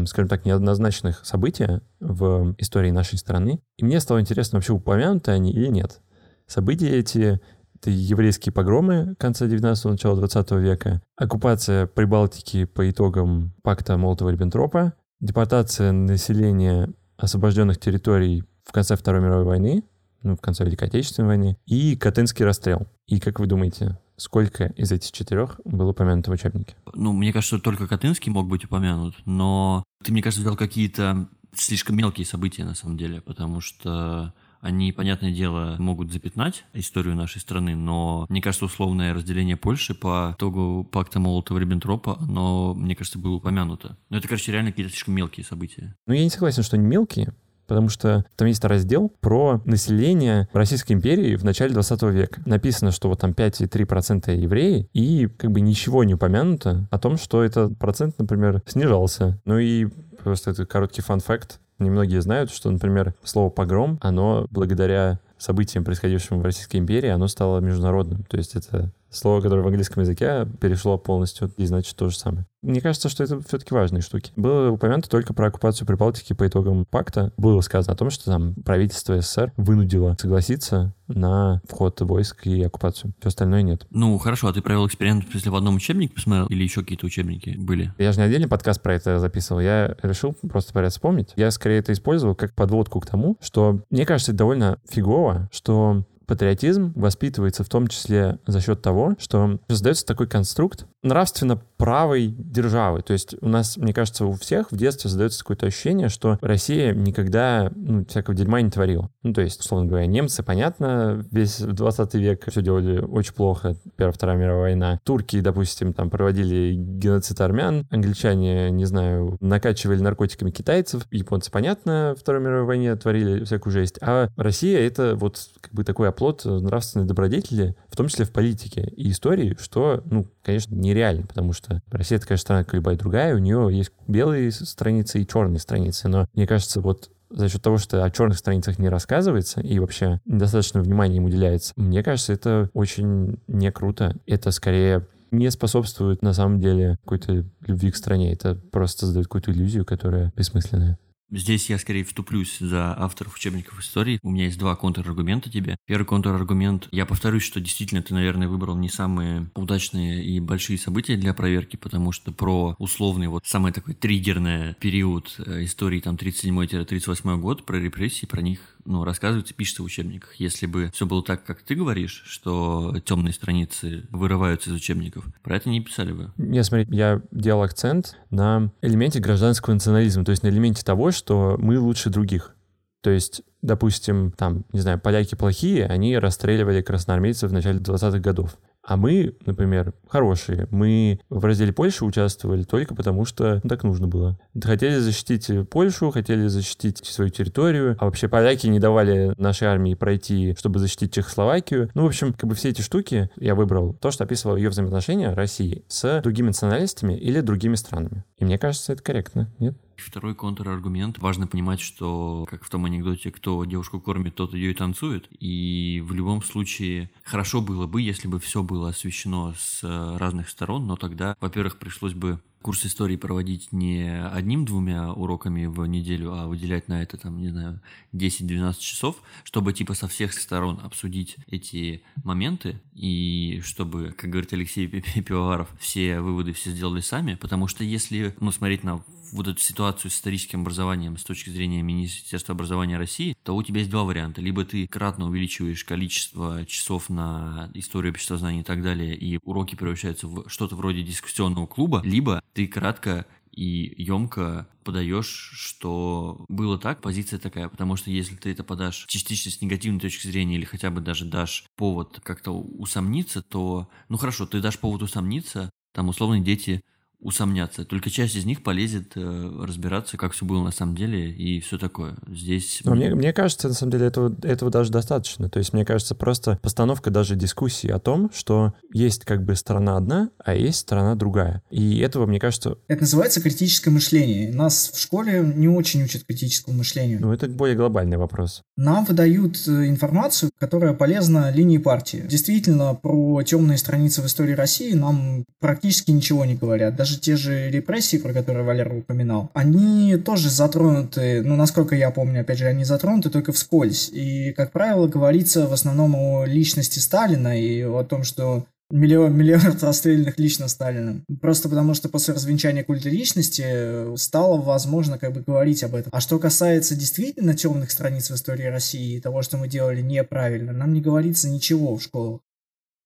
[0.05, 3.61] скажем так, неоднозначных события в истории нашей страны.
[3.77, 6.01] И мне стало интересно, вообще упомянуты они или нет.
[6.45, 7.39] События эти—
[7.75, 14.91] это еврейские погромы конца 19-го, начала 20 века, оккупация Прибалтики по итогам пакта Молотова-Риббентропа,
[15.21, 19.83] депортация населения освобожденных территорий в конце Второй мировой войны,
[20.21, 22.87] ну, в конце Великой Отечественной войны, и Катынский расстрел.
[23.07, 26.75] И как вы думаете, сколько из этих четырех было упомянуто в учебнике?
[26.93, 31.95] Ну, мне кажется, только Катынский мог быть упомянут, но ты, мне кажется, взял какие-то слишком
[31.95, 34.33] мелкие события, на самом деле, потому что
[34.63, 40.33] они, понятное дело, могут запятнать историю нашей страны, но мне кажется, условное разделение Польши по
[40.35, 43.97] итогу пакта Молотова-Риббентропа, оно, мне кажется, было упомянуто.
[44.09, 45.95] Но это, короче, реально какие-то слишком мелкие события.
[46.07, 47.33] Ну, я не согласен, что они мелкие,
[47.67, 52.41] потому что там есть раздел про население Российской империи в начале 20 века.
[52.45, 57.43] Написано, что вот там 5,3% евреи, и как бы ничего не упомянуто о том, что
[57.43, 59.41] этот процент, например, снижался.
[59.45, 59.87] Ну и
[60.23, 61.59] просто это короткий фан-факт.
[61.79, 67.59] Немногие знают, что, например, слово «погром», оно благодаря событиям, происходившим в Российской империи, оно стало
[67.59, 68.23] международным.
[68.23, 72.45] То есть это слово, которое в английском языке перешло полностью и значит то же самое.
[72.63, 74.31] Мне кажется, что это все-таки важные штуки.
[74.37, 77.33] Было упомянуто только про оккупацию Прибалтики по итогам пакта.
[77.35, 83.13] Было сказано о том, что там правительство СССР вынудило согласиться на вход войск и оккупацию.
[83.19, 83.85] Все остальное нет.
[83.89, 87.55] Ну, хорошо, а ты провел эксперимент, если в одном учебнике посмотрел, или еще какие-то учебники
[87.57, 87.93] были?
[87.97, 89.59] Я же не отдельный подкаст про это записывал.
[89.59, 91.33] Я решил просто поряд вспомнить.
[91.35, 96.05] Я скорее это использовал как подводку к тому, что мне кажется, это довольно фигово, что
[96.25, 103.01] патриотизм воспитывается в том числе за счет того, что создается такой конструкт нравственно правой державы.
[103.01, 106.93] То есть у нас, мне кажется, у всех в детстве создается какое-то ощущение, что Россия
[106.93, 109.09] никогда ну, всякого дерьма не творила.
[109.21, 114.13] Ну, то есть, условно говоря, немцы, понятно, весь 20 век все делали очень плохо, Первая,
[114.13, 114.99] Вторая мировая война.
[115.03, 122.41] Турки, допустим, там проводили геноцид армян, англичане, не знаю, накачивали наркотиками китайцев, японцы, понятно, Второй
[122.41, 123.97] мировой войне творили всякую жесть.
[124.01, 128.89] А Россия— это вот как бы такой оплот нравственной добродетели, в том числе в политике
[128.95, 133.39] и истории, что, ну, конечно, нереально, потому что Россия такая страна, как любая другая, у
[133.39, 138.03] нее есть белые страницы и черные страницы, но мне кажется, вот за счет того, что
[138.03, 143.39] о черных страницах не рассказывается и вообще недостаточно внимания им уделяется, мне кажется, это очень
[143.47, 144.15] не круто.
[144.27, 148.31] Это скорее не способствует на самом деле какой-то любви к стране.
[148.31, 150.99] Это просто создает какую-то иллюзию, которая бессмысленная.
[151.35, 154.19] Здесь я скорее вступлюсь за авторов учебников истории.
[154.21, 155.77] У меня есть два контраргумента тебе.
[155.87, 156.87] Первый контраргумент.
[156.91, 161.75] Я повторюсь, что действительно ты, наверное, выбрал не самые удачные и большие события для проверки,
[161.75, 167.77] потому что про условный вот самый такой триггерный период э, истории там 37-38 год, про
[167.77, 170.35] репрессии, про них ну, рассказывается, пишется в учебниках.
[170.35, 175.57] Если бы все было так, как ты говоришь, что темные страницы вырываются из учебников, про
[175.57, 176.31] это не писали бы.
[176.37, 181.57] Я, смотри, я делал акцент на элементе гражданского национализма, то есть на элементе того, что
[181.59, 182.55] мы лучше других.
[183.01, 188.57] То есть, допустим, там, не знаю, поляки плохие, они расстреливали красноармейцев в начале 20-х годов.
[188.83, 190.67] А мы, например, хорошие.
[190.69, 194.37] Мы в разделе Польши участвовали только потому, что так нужно было.
[194.61, 200.53] Хотели защитить Польшу, хотели защитить свою территорию, а вообще поляки не давали нашей армии пройти,
[200.57, 201.89] чтобы защитить Чехословакию.
[201.93, 205.33] Ну, в общем, как бы все эти штуки я выбрал то, что описывало ее взаимоотношения
[205.33, 208.25] России с другими националистами или другими странами.
[208.37, 209.77] И мне кажется, это корректно, нет?
[210.03, 211.19] Второй контраргумент.
[211.19, 215.27] Важно понимать, что, как в том анекдоте, кто девушку кормит, тот ее и танцует.
[215.39, 219.81] И в любом случае хорошо было бы, если бы все было освещено с
[220.17, 226.33] разных сторон, но тогда, во-первых, пришлось бы курс истории проводить не одним-двумя уроками в неделю,
[226.33, 227.81] а выделять на это, там, не знаю,
[228.13, 234.87] 10-12 часов, чтобы типа со всех сторон обсудить эти моменты и чтобы, как говорит Алексей
[234.87, 239.03] Пивоваров, все выводы все сделали сами, потому что если, ну, смотреть на
[239.33, 243.79] вот эту ситуацию с историческим образованием с точки зрения Министерства образования России, то у тебя
[243.79, 244.41] есть два варианта.
[244.41, 249.75] Либо ты кратно увеличиваешь количество часов на историю общества знаний и так далее, и уроки
[249.75, 257.01] превращаются в что-то вроде дискуссионного клуба, либо ты кратко и емко подаешь, что было так,
[257.01, 260.89] позиция такая, потому что если ты это подашь частично с негативной точки зрения или хотя
[260.89, 266.39] бы даже дашь повод как-то усомниться, то, ну хорошо, ты дашь повод усомниться, там условно
[266.39, 266.81] дети
[267.23, 267.85] усомняться.
[267.85, 271.77] Только часть из них полезет э, разбираться, как все было на самом деле и все
[271.77, 272.15] такое.
[272.27, 272.81] Здесь...
[272.83, 275.49] Но мне, мне кажется, на самом деле, этого, этого даже достаточно.
[275.49, 279.97] То есть, мне кажется, просто постановка даже дискуссии о том, что есть как бы сторона
[279.97, 281.63] одна, а есть сторона другая.
[281.69, 282.77] И этого, мне кажется...
[282.87, 284.53] Это называется критическое мышление.
[284.53, 287.19] Нас в школе не очень учат критическому мышлению.
[287.21, 288.63] Ну, это более глобальный вопрос.
[288.75, 292.23] Нам выдают э, информацию, которая полезна линии партии.
[292.27, 296.95] Действительно, про темные страницы в истории России нам практически ничего не говорят.
[296.95, 302.41] Даже те же репрессии, про которые Валера упоминал, они тоже затронуты, ну, насколько я помню,
[302.41, 304.09] опять же, они затронуты только вскользь.
[304.09, 309.83] И, как правило, говорится в основном о личности Сталина и о том, что миллион, миллиард
[309.83, 311.25] расстрелянных лично Сталиным.
[311.41, 316.11] Просто потому, что после развенчания культа личности э, стало возможно как бы говорить об этом.
[316.15, 320.71] А что касается действительно темных страниц в истории России и того, что мы делали неправильно,
[320.73, 322.41] нам не говорится ничего в школах.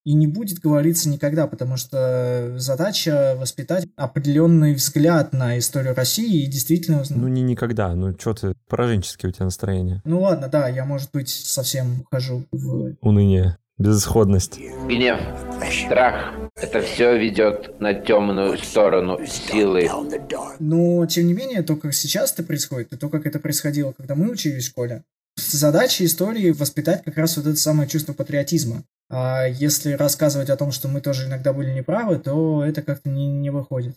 [0.03, 6.47] И не будет говориться никогда, потому что задача воспитать определенный взгляд на историю России и
[6.47, 7.03] действительно...
[7.09, 10.01] Ну, не никогда, ну, что ты, пораженческие у тебя настроение.
[10.05, 12.95] Ну, ладно, да, я, может быть, совсем ухожу в...
[13.01, 14.59] Уныние, безысходность.
[14.87, 15.19] Гнев,
[15.71, 19.89] страх– это все ведет на темную сторону силы.
[20.59, 24.15] Но, тем не менее, то, как сейчас это происходит, и то, как это происходило, когда
[24.15, 25.03] мы учились в школе,
[25.35, 28.83] задача истории воспитать как раз вот это самое чувство патриотизма.
[29.09, 33.27] А если рассказывать о том, что мы тоже иногда были неправы, то это как-то не,
[33.27, 33.95] не выходит.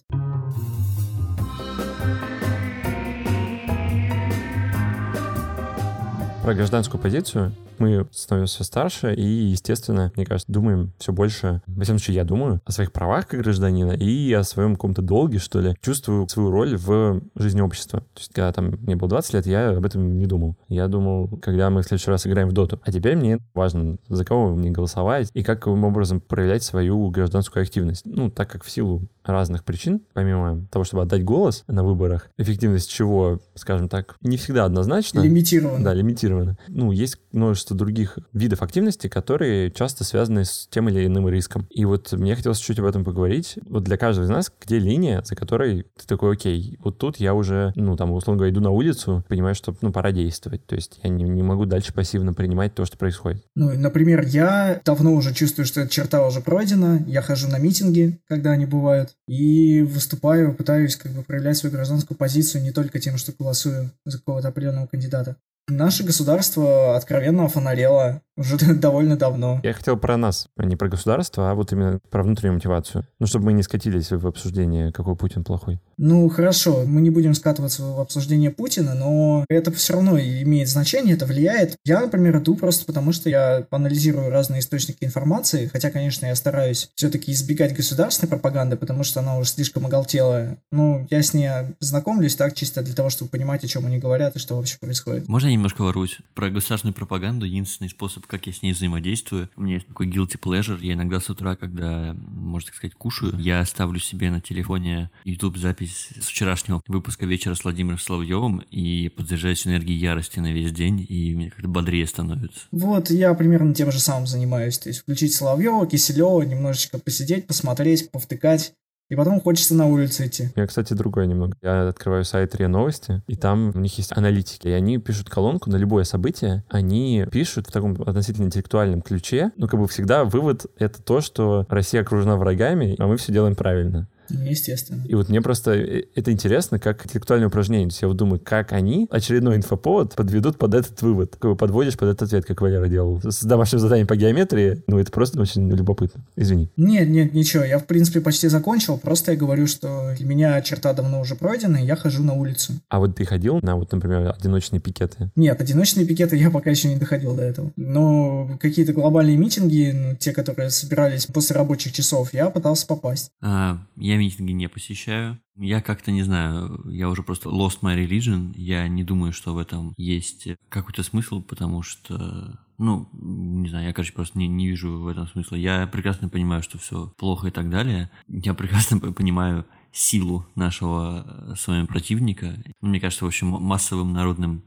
[6.42, 11.82] Про гражданскую позицию мы становимся все старше и, естественно, мне кажется, думаем все больше, во
[11.82, 15.60] всяком случае, я думаю о своих правах как гражданина и о своем каком-то долге, что
[15.60, 15.74] ли.
[15.80, 18.00] Чувствую свою роль в жизни общества.
[18.00, 20.56] То есть, когда там мне было 20 лет, я об этом не думал.
[20.68, 22.80] Я думал, когда мы в следующий раз играем в доту.
[22.82, 28.02] А теперь мне важно, за кого мне голосовать и каким образом проявлять свою гражданскую активность.
[28.04, 32.90] Ну, так как в силу разных причин, помимо того, чтобы отдать голос на выборах, эффективность
[32.90, 35.20] чего, скажем так, не всегда однозначно.
[35.20, 35.84] Лимитирована.
[35.84, 36.58] Да, лимитирована.
[36.68, 41.66] Ну, есть множество других видов активности, которые часто связаны с тем или иным риском.
[41.70, 43.58] И вот мне хотелось чуть об этом поговорить.
[43.66, 47.34] Вот для каждого из нас, где линия, за которой ты такой, окей, вот тут я
[47.34, 50.66] уже, ну, там, условно говоря, иду на улицу, понимаю, что, ну, пора действовать.
[50.66, 53.44] То есть я не, не могу дальше пассивно принимать то, что происходит.
[53.54, 57.02] Ну, например, я давно уже чувствую, что эта черта уже пройдена.
[57.06, 62.16] Я хожу на митинги, когда они бывают и выступаю, пытаюсь как бы проявлять свою гражданскую
[62.16, 65.36] позицию не только тем, что голосую за какого-то определенного кандидата.
[65.70, 69.60] Наше государство откровенно фонарело уже довольно давно.
[69.62, 73.06] Я хотел про нас, а не про государство, а вот именно про внутреннюю мотивацию.
[73.18, 75.80] Ну, чтобы мы не скатились в обсуждение, какой Путин плохой.
[75.98, 81.14] Ну, хорошо, мы не будем скатываться в обсуждение Путина, но это все равно имеет значение,
[81.14, 81.76] это влияет.
[81.84, 86.90] Я, например, иду просто потому, что я анализирую разные источники информации, хотя, конечно, я стараюсь
[86.94, 90.58] все-таки избегать государственной пропаганды, потому что она уже слишком оголтелая.
[90.72, 91.50] Ну, я с ней
[91.80, 95.28] знакомлюсь так чисто для того, чтобы понимать, о чем они говорят и что вообще происходит.
[95.28, 96.18] Можно я немножко воруюсь?
[96.34, 99.50] Про государственную пропаганду единственный способ, как я с ней взаимодействую.
[99.56, 100.78] У меня есть такой guilty pleasure.
[100.80, 105.58] Я иногда с утра, когда, можно так сказать, кушаю, я ставлю себе на телефоне YouTube
[105.58, 111.04] запись с вчерашнего выпуска вечера с Владимиром Соловьевым и подзаряжаюсь энергией ярости на весь день,
[111.06, 112.60] и мне как-то бодрее становится.
[112.72, 114.78] Вот, я примерно тем же самым занимаюсь.
[114.78, 118.72] То есть включить Соловьева, Киселева, немножечко посидеть, посмотреть, повтыкать.
[119.10, 120.50] И потом хочется на улицу идти.
[120.54, 121.56] Меня, кстати, другое немного.
[121.62, 124.68] Я открываю сайт РИА Новости, и там у них есть аналитики.
[124.68, 126.62] И они пишут колонку на любое событие.
[126.68, 129.50] Они пишут в таком относительно интеллектуальном ключе.
[129.56, 133.56] Ну, как бы всегда вывод— это то, что Россия окружена врагами, а мы все делаем
[133.56, 134.06] правильно.
[134.34, 135.04] Естественно.
[135.06, 137.88] И вот мне просто э, это интересно, как интеллектуальное упражнение.
[137.88, 141.36] То есть я вот думаю, как они очередной инфоповод подведут под этот вывод.
[141.38, 143.20] Как бы подводишь под этот ответ, как Валера делал.
[143.22, 144.82] С домашним заданием по геометрии.
[144.86, 146.24] Ну, это просто очень любопытно.
[146.36, 146.70] Извини.
[146.76, 147.64] Нет, нет, ничего.
[147.64, 148.98] Я, в принципе, почти закончил.
[148.98, 152.74] Просто я говорю, что для меня черта давно уже пройдена, и я хожу на улицу.
[152.88, 155.30] А вот ты ходил на, вот, например, одиночные пикеты?
[155.36, 157.72] Нет, одиночные пикеты я пока еще не доходил до этого.
[157.76, 163.30] Но какие-то глобальные митинги, ну, те, которые собирались после рабочих часов, я пытался попасть.
[163.40, 165.40] А, я митинги не посещаю.
[165.56, 168.52] Я как-то не знаю, я уже просто lost my religion.
[168.56, 173.92] Я не думаю, что в этом есть какой-то смысл, потому что ну, не знаю, я,
[173.92, 175.56] короче, просто не, не вижу в этом смысла.
[175.56, 178.10] Я прекрасно понимаю, что все плохо и так далее.
[178.26, 182.56] Я прекрасно понимаю силу нашего с вами противника.
[182.80, 184.62] Мне кажется, в общем, массовым народным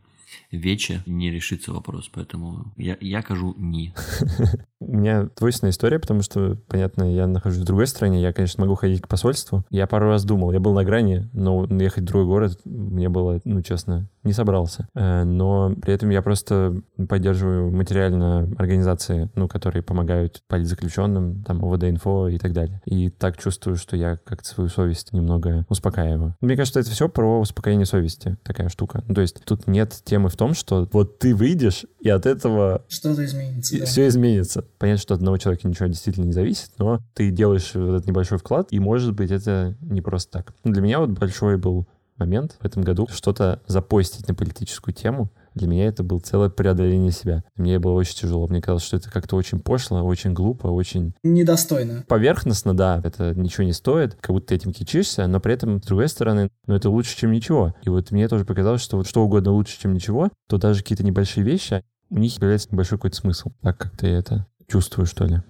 [0.51, 3.93] вече не решится вопрос, поэтому я, я кажу «не».
[4.79, 8.75] У меня двойственная история, потому что, понятно, я нахожусь в другой стране, я, конечно, могу
[8.75, 9.65] ходить к посольству.
[9.69, 13.39] Я пару раз думал, я был на грани, но ехать в другой город мне было,
[13.45, 14.87] ну, честно, не собрался.
[14.95, 16.75] Э, но при этом я просто
[17.09, 22.81] поддерживаю материально организации, ну, которые помогают политзаключенным, там, ОВД-инфо и так далее.
[22.85, 26.35] И так чувствую, что я как-то свою совесть немного успокаиваю.
[26.41, 29.03] Мне кажется, это все про успокоение совести, такая штука.
[29.07, 32.83] Ну, то есть тут нет темы в том, что вот ты выйдешь, и от этого...
[32.87, 33.85] Что-то изменится, да.
[33.85, 34.65] Все изменится.
[34.77, 38.37] Понятно, что от одного человека ничего действительно не зависит, но ты делаешь вот этот небольшой
[38.37, 40.53] вклад, и, может быть, это не просто так.
[40.63, 41.87] Для меня вот большой был
[42.17, 45.31] момент в этом году что-то запостить на политическую тему.
[45.53, 47.43] Для меня это было целое преодоление себя.
[47.55, 48.47] Мне было очень тяжело.
[48.47, 51.13] Мне казалось, что это как-то очень пошло, очень глупо, очень...
[51.23, 52.03] Недостойно.
[52.07, 55.85] Поверхностно, да, это ничего не стоит, как будто ты этим кичишься, но при этом, с
[55.85, 57.75] другой стороны, ну это лучше, чем ничего.
[57.83, 61.03] И вот мне тоже показалось, что вот что угодно лучше, чем ничего, то даже какие-то
[61.03, 63.51] небольшие вещи, у них появляется небольшой какой-то смысл.
[63.61, 65.41] Так как-то я это чувствую, что ли.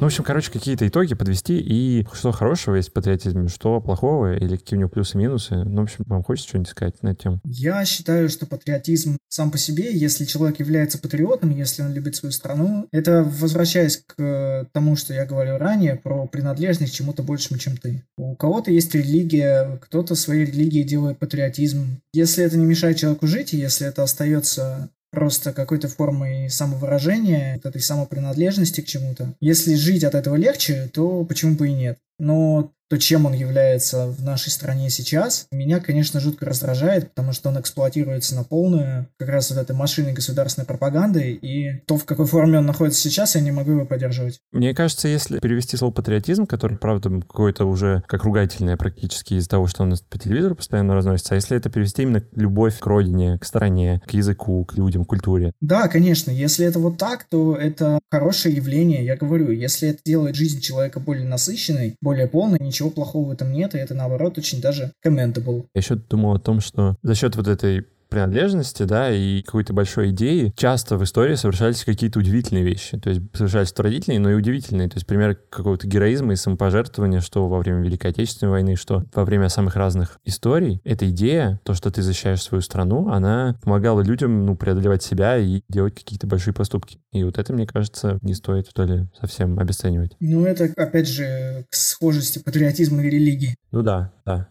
[0.00, 4.34] Ну, в общем, короче, какие-то итоги подвести и что хорошего есть в патриотизме, что плохого
[4.34, 5.56] или какие у него плюсы и минусы.
[5.56, 7.40] Ну, в общем, вам хочется что-нибудь сказать на эту тему?
[7.44, 12.32] Я считаю, что патриотизм сам по себе, если человек является патриотом, если он любит свою
[12.32, 17.76] страну, это возвращаясь к тому, что я говорил ранее, про принадлежность к чему-то большему, чем
[17.76, 18.02] ты.
[18.16, 22.00] У кого-то есть религия, кто-то своей религией делает патриотизм.
[22.14, 27.66] Если это не мешает человеку жить, и если это остается просто какой-то формой самовыражения, от
[27.66, 29.34] этой самопринадлежности к чему-то.
[29.40, 31.98] Если жить от этого легче, то почему бы и нет?
[32.20, 37.48] Но то, чем он является в нашей стране сейчас, меня, конечно, жутко раздражает, потому что
[37.48, 42.26] он эксплуатируется на полную, как раз вот этой машиной государственной пропаганды, и то, в какой
[42.26, 44.40] форме он находится сейчас, я не могу его поддерживать.
[44.50, 49.68] Мне кажется, если перевести слово патриотизм, который, правда, какое-то уже как ругательное практически из-за того,
[49.68, 53.44] что он по телевизору постоянно разносится, а если это перевести именно любовь к родине, к
[53.44, 55.52] стране, к языку, к людям, к культуре?
[55.60, 56.32] Да, конечно.
[56.32, 59.04] Если это вот так, то это хорошее явление.
[59.04, 63.32] Я говорю, если это делает жизнь человека более насыщенной, более полной, ничего ничего плохого в
[63.32, 65.66] этом нет, и это, наоборот, очень даже commendable.
[65.74, 70.10] Я еще думал о том, что за счет вот этой принадлежности, да, и какой-то большой
[70.10, 72.98] идеи, часто в истории совершались какие-то удивительные вещи.
[72.98, 74.88] То есть совершались трагительные, но и удивительные.
[74.88, 79.24] То есть пример какого-то героизма и самопожертвования, что во время Великой Отечественной войны, что во
[79.24, 80.80] время самых разных историй.
[80.84, 85.62] Эта идея, то, что ты защищаешь свою страну, она помогала людям, ну, преодолевать себя и
[85.68, 86.98] делать какие-то большие поступки.
[87.12, 90.16] И вот это, мне кажется, не стоит, что ли, совсем обесценивать.
[90.20, 93.54] Ну, это, опять же, к схожести патриотизма и религии.
[93.70, 94.48] Ну да, да.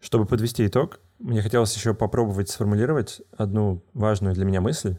[0.00, 4.96] Чтобы подвести итог, мне хотелось еще попробовать сформулировать одну важную для меня мысль.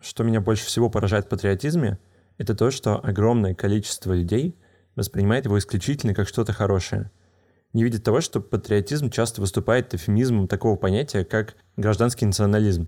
[0.00, 1.98] Что меня больше всего поражает в патриотизме,
[2.36, 4.58] это то, что огромное количество людей
[4.96, 7.10] воспринимает его исключительно как что-то хорошее.
[7.72, 12.86] Не видит того, что патриотизм часто выступает эфемизмом такого понятия, как гражданский национализм.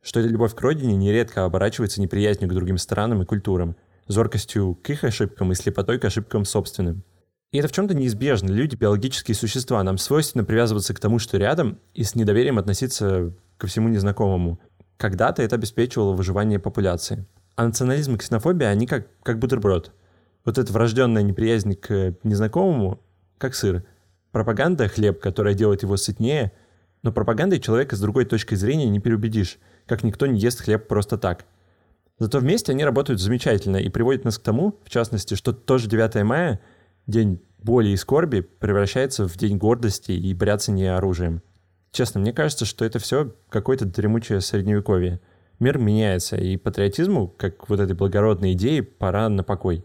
[0.00, 3.76] Что эта любовь к родине нередко оборачивается неприязнью к другим странам и культурам,
[4.08, 7.04] зоркостью к их ошибкам и слепотой к ошибкам собственным–
[7.52, 8.50] и это в чем-то неизбежно.
[8.50, 9.82] Люди— биологические существа.
[9.82, 14.58] Нам свойственно привязываться к тому, что рядом, и с недоверием относиться ко всему незнакомому.
[14.96, 17.26] Когда-то это обеспечивало выживание популяции.
[17.54, 19.92] А национализм и ксенофобия, они как, как бутерброд.
[20.46, 23.02] Вот эта врожденная неприязнь к незнакомому,
[23.36, 23.84] как сыр.
[24.30, 26.52] Пропаганда— хлеб, которая делает его сытнее,
[27.02, 31.18] но пропагандой человека с другой точкой зрения не переубедишь, как никто не ест хлеб просто
[31.18, 31.44] так.
[32.18, 36.22] Зато вместе они работают замечательно и приводят нас к тому, в частности, что тоже 9
[36.24, 36.58] мая—
[37.06, 41.42] день боли и скорби превращается в день гордости и бряцания оружием.
[41.92, 45.20] Честно, мне кажется, что это все какое-то дремучее средневековье.
[45.58, 49.84] Мир меняется, и патриотизму, как вот этой благородной идее, пора на покой.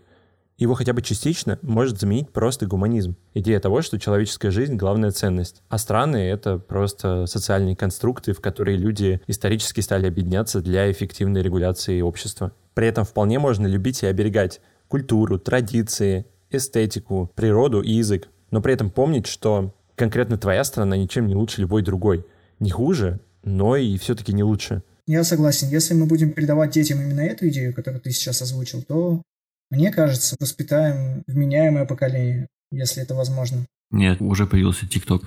[0.58, 3.16] Его хотя бы частично может заменить просто гуманизм.
[3.36, 5.62] Идея того, что человеческая жизнь— главная ценность.
[5.70, 12.02] А страны— это просто социальные конструкты, в которые люди исторически стали объединяться для эффективной регуляции
[12.02, 12.54] общества.
[12.74, 18.30] При этом вполне можно любить и оберегать культуру, традиции, эстетику, природу и язык.
[18.52, 22.26] Но при этом помнить, что конкретно твоя страна ничем не лучше любой другой.
[22.60, 24.84] Не хуже, но и все-таки не лучше.
[25.06, 25.70] Я согласен.
[25.70, 29.22] Если мы будем передавать детям именно эту идею, которую ты сейчас озвучил, то,
[29.70, 33.66] мне кажется, воспитаем вменяемое поколение, если это возможно.
[33.90, 35.24] Нет, уже появился ТикТок.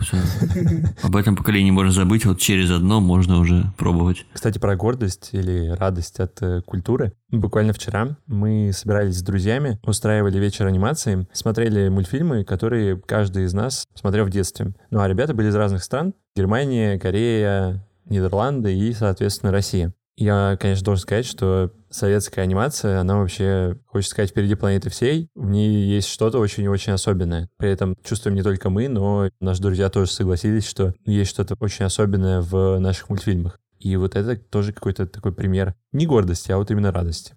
[1.02, 4.26] Об этом поколении можно забыть, вот через одно можно уже пробовать.
[4.34, 7.14] Кстати, про гордость или радость от э, культуры.
[7.30, 13.86] Буквально вчера мы собирались с друзьями, устраивали вечер анимации, смотрели мультфильмы, которые каждый из нас
[13.94, 14.74] смотрел в детстве.
[14.90, 16.12] Ну а ребята были из разных стран.
[16.36, 19.94] Германия, Корея, Нидерланды и, соответственно, Россия.
[20.16, 25.28] Я, конечно, должен сказать, что советская анимация, она вообще, хочется сказать, впереди планеты всей.
[25.34, 27.48] В ней есть что-то очень-очень особенное.
[27.58, 31.84] При этом чувствуем не только мы, но наши друзья тоже согласились, что есть что-то очень
[31.84, 33.58] особенное в наших мультфильмах.
[33.78, 37.34] И вот это тоже какой-то такой пример не гордости, а вот именно радости.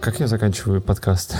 [0.00, 1.34] Как я заканчиваю подкаст?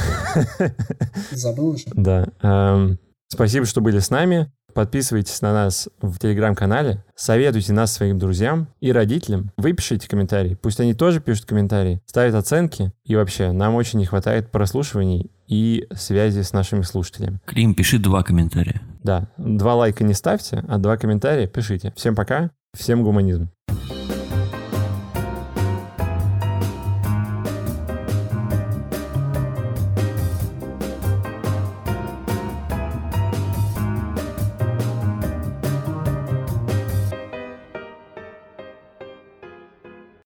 [1.30, 1.84] Забыл уже?
[1.94, 2.26] Да.
[2.42, 4.52] эм, Спасибо, что были с нами.
[4.76, 9.50] Подписывайтесь на нас в телеграм-канале, советуйте нас своим друзьям и родителям.
[9.56, 12.92] Вы пишите комментарии, пусть они тоже пишут комментарии, ставят оценки.
[13.06, 17.40] И вообще, нам очень не хватает прослушиваний и связи с нашими слушателями.
[17.46, 18.82] Клим, пиши два комментария.
[19.02, 21.94] Да, два лайка не ставьте, а два комментария пишите.
[21.96, 23.48] Всем пока, всем гуманизм.